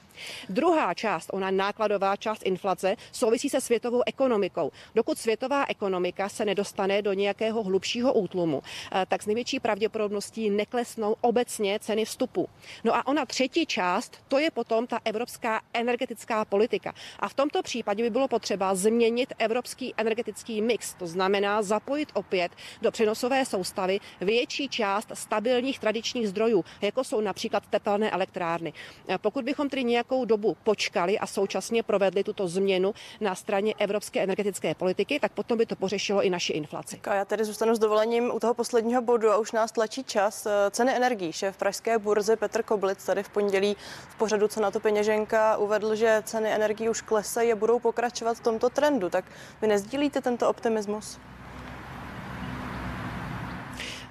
Druhá 0.50 0.94
část, 0.94 1.30
ona 1.34 1.52
nákladová 1.52 2.16
část 2.16 2.46
inflace, 2.46 2.96
souvisí 3.12 3.50
se 3.50 3.62
světovou 3.62 4.02
ekonomikou. 4.06 4.72
Dokud 4.96 5.18
světová 5.18 5.66
ekonomika 5.68 6.30
se 6.30 6.46
nedostane 6.46 7.02
do 7.02 7.14
nějakého 7.14 7.64
hlubšího 7.64 8.14
útlumu, 8.14 8.51
filmu, 8.52 8.62
eh, 8.92 9.06
tak 9.06 9.24
s 9.24 9.26
největší 9.26 9.60
pravděpodobností 9.60 10.50
neklesnou 10.50 11.16
obecně 11.22 11.80
ceny 11.80 12.06
vstupu. 12.06 12.50
No 12.84 12.96
a 12.96 13.08
ona 13.08 13.26
třetí 13.26 13.66
část, 13.66 14.18
to 14.28 14.40
je 14.40 14.52
potom 14.52 14.88
ta 14.88 15.00
evropská 15.06 15.62
energetická 15.74 16.46
politika. 16.46 16.94
A 17.20 17.30
v 17.30 17.34
tomto 17.34 17.64
případě 17.64 18.04
by 18.04 18.10
bylo 18.10 18.28
potřeba 18.28 18.76
změnit 18.76 19.34
evropský 19.38 19.94
energetický 19.98 20.62
mix, 20.62 20.94
to 20.94 21.08
znamená 21.08 21.62
zapojit 21.62 22.10
opět 22.14 22.52
do 22.82 22.92
přenosové 22.92 23.46
soustavy 23.46 24.00
větší 24.22 24.70
část 24.70 25.12
stabilních 25.14 25.80
tradičních 25.80 26.30
zdrojů, 26.30 26.66
jako 26.82 27.04
jsou 27.04 27.22
například 27.22 27.64
tepelné 27.70 28.12
elektrárny. 28.12 28.74
Eh, 29.08 29.18
pokud 29.18 29.46
bychom 29.46 29.70
tedy 29.70 29.84
nějakou 29.84 30.26
dobu 30.26 30.58
počkali 30.64 31.20
a 31.20 31.28
současně 31.28 31.84
provedli 31.84 32.24
tuto 32.24 32.48
změnu 32.48 32.94
na 33.22 33.36
straně 33.36 33.74
evropské 33.78 34.24
energetické 34.24 34.76
politiky, 34.76 35.20
tak 35.20 35.32
potom 35.32 35.58
by 35.58 35.66
to 35.66 35.76
pořešilo 35.76 36.24
i 36.24 36.30
naši 36.30 36.54
inflaci. 36.54 37.00
A 37.04 37.16
já 37.16 37.26
tedy 37.26 37.46
zůstanu 37.46 37.76
s 37.76 37.80
dovolením 37.80 38.32
u 38.34 38.40
toho 38.42 38.54
posledního 38.54 39.02
bodu 39.02 39.32
a 39.32 39.38
už 39.38 39.52
nás 39.52 39.72
tlačí 39.72 40.04
čas. 40.04 40.46
Eh, 40.46 40.72
ceny 40.72 40.96
energií. 40.96 41.34
Šéf 41.34 41.58
Pražské 41.58 41.98
burzy 41.98 42.36
Petr 42.36 42.64
Koblic 42.64 43.06
tady 43.06 43.24
v 43.24 43.30
pondělí 43.30 43.78
v 44.10 44.16
pořadu 44.16 44.48
Co 44.48 44.62
na 44.62 44.72
to 44.72 44.80
peněženka 44.80 45.58
uvedl, 45.58 45.96
že 45.96 46.24
ceny 46.26 46.50
energií 46.50 46.90
už 46.90 47.02
klesají 47.02 47.52
a 47.52 47.56
budou 47.56 47.80
pokračovat 47.80 48.38
v 48.38 48.40
tomto 48.40 48.70
trendu. 48.70 49.10
Tak 49.10 49.26
vy 49.62 49.68
nezdílíte 49.68 50.22
tento 50.22 50.50
optimismus? 50.50 51.20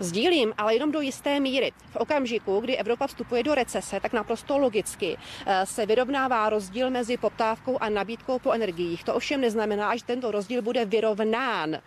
Sdílím, 0.00 0.52
ale 0.58 0.74
jenom 0.74 0.92
do 0.92 1.00
jisté 1.00 1.40
míry. 1.40 1.72
V 1.92 1.96
okamžiku, 1.96 2.60
kdy 2.60 2.76
Evropa 2.76 3.06
vstupuje 3.06 3.42
do 3.42 3.54
recese, 3.54 4.00
tak 4.00 4.12
naprosto 4.12 4.58
logicky 4.58 5.16
eh, 5.46 5.66
se 5.66 5.86
vyrovnává 5.86 6.50
rozdíl 6.50 6.90
mezi 6.90 7.16
poptávkou 7.16 7.78
a 7.80 7.88
nabídkou 7.88 8.38
po 8.38 8.52
energiích. 8.52 9.04
To 9.04 9.14
ovšem 9.14 9.40
neznamená, 9.40 9.96
že 9.96 10.04
tento 10.04 10.30
rozdíl 10.30 10.62
bude 10.62 10.84
vyrovnán. 10.84 11.78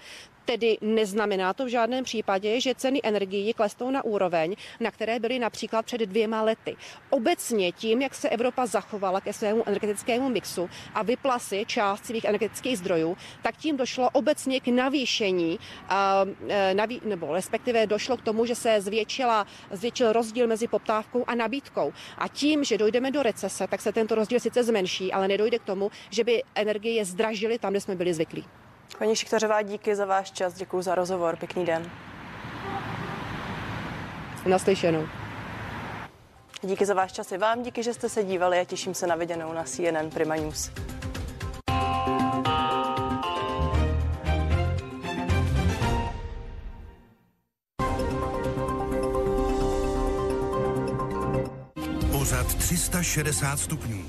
Tedy 0.46 0.78
neznamená 0.82 1.54
to 1.54 1.66
v 1.66 1.68
žádném 1.68 2.04
případě, 2.04 2.62
že 2.62 2.76
ceny 2.76 3.00
energií 3.04 3.54
klesnou 3.54 3.92
na 3.92 4.04
úroveň, 4.04 4.56
na 4.80 4.92
které 4.92 5.20
byly 5.20 5.40
například 5.40 5.86
před 5.86 6.02
dvěma 6.02 6.42
lety. 6.42 6.76
Obecně 7.10 7.72
tím, 7.72 8.02
jak 8.02 8.16
se 8.16 8.30
Evropa 8.30 8.66
zachovala 8.66 9.22
ke 9.22 9.34
svému 9.34 9.68
energetickému 9.68 10.30
mixu 10.30 10.70
a 10.94 11.04
vypla 11.04 11.40
si 11.40 11.66
část 11.66 12.06
svých 12.06 12.26
energetických 12.26 12.78
zdrojů, 12.78 13.18
tak 13.42 13.58
tím 13.58 13.78
došlo 13.78 14.10
obecně 14.10 14.60
k 14.60 14.68
navýšení, 14.68 15.60
e, 16.50 16.76
nebo 17.06 17.34
respektive 17.34 17.88
došlo 17.88 18.18
k 18.18 18.22
tomu, 18.22 18.46
že 18.46 18.56
se 18.56 18.82
zvětšila, 18.82 19.48
zvětšil 19.72 20.14
rozdíl 20.14 20.48
mezi 20.48 20.68
poptávkou 20.68 21.24
a 21.28 21.36
nabídkou. 21.36 21.94
A 22.18 22.28
tím, 22.28 22.64
že 22.64 22.78
dojdeme 22.78 23.12
do 23.12 23.24
recese, 23.24 23.68
tak 23.68 23.82
se 23.82 23.92
tento 23.92 24.16
rozdíl 24.16 24.40
sice 24.40 24.64
zmenší, 24.64 25.14
ale 25.14 25.28
nedojde 25.28 25.60
k 25.60 25.64
tomu, 25.64 25.92
že 26.10 26.24
by 26.24 26.44
energie 26.56 27.06
zdražily 27.06 27.60
tam, 27.60 27.74
kde 27.74 27.82
jsme 27.82 27.96
byli 27.96 28.14
zvyklí. 28.14 28.46
Paní 28.98 29.16
Šichtařová, 29.16 29.62
díky 29.62 29.96
za 29.96 30.06
váš 30.06 30.32
čas, 30.32 30.54
děkuji 30.54 30.82
za 30.82 30.96
rozhovor, 30.96 31.36
pěkný 31.38 31.66
den. 31.66 31.92
Naslyšenou. 34.46 35.08
Díky 36.62 36.86
za 36.86 36.94
váš 36.94 37.12
čas 37.12 37.32
i 37.32 37.38
vám, 37.38 37.64
díky, 37.64 37.84
že 37.84 37.94
jste 37.94 38.10
se 38.10 38.24
dívali 38.24 38.60
a 38.60 38.66
těším 38.66 38.94
se 38.94 39.08
na 39.08 39.16
viděnou 39.16 39.54
na 39.54 39.64
CNN 39.64 40.10
Prima 40.14 40.36
News. 40.36 40.72
Pořad 52.12 52.56
360 52.56 53.58
stupňů. 53.58 54.04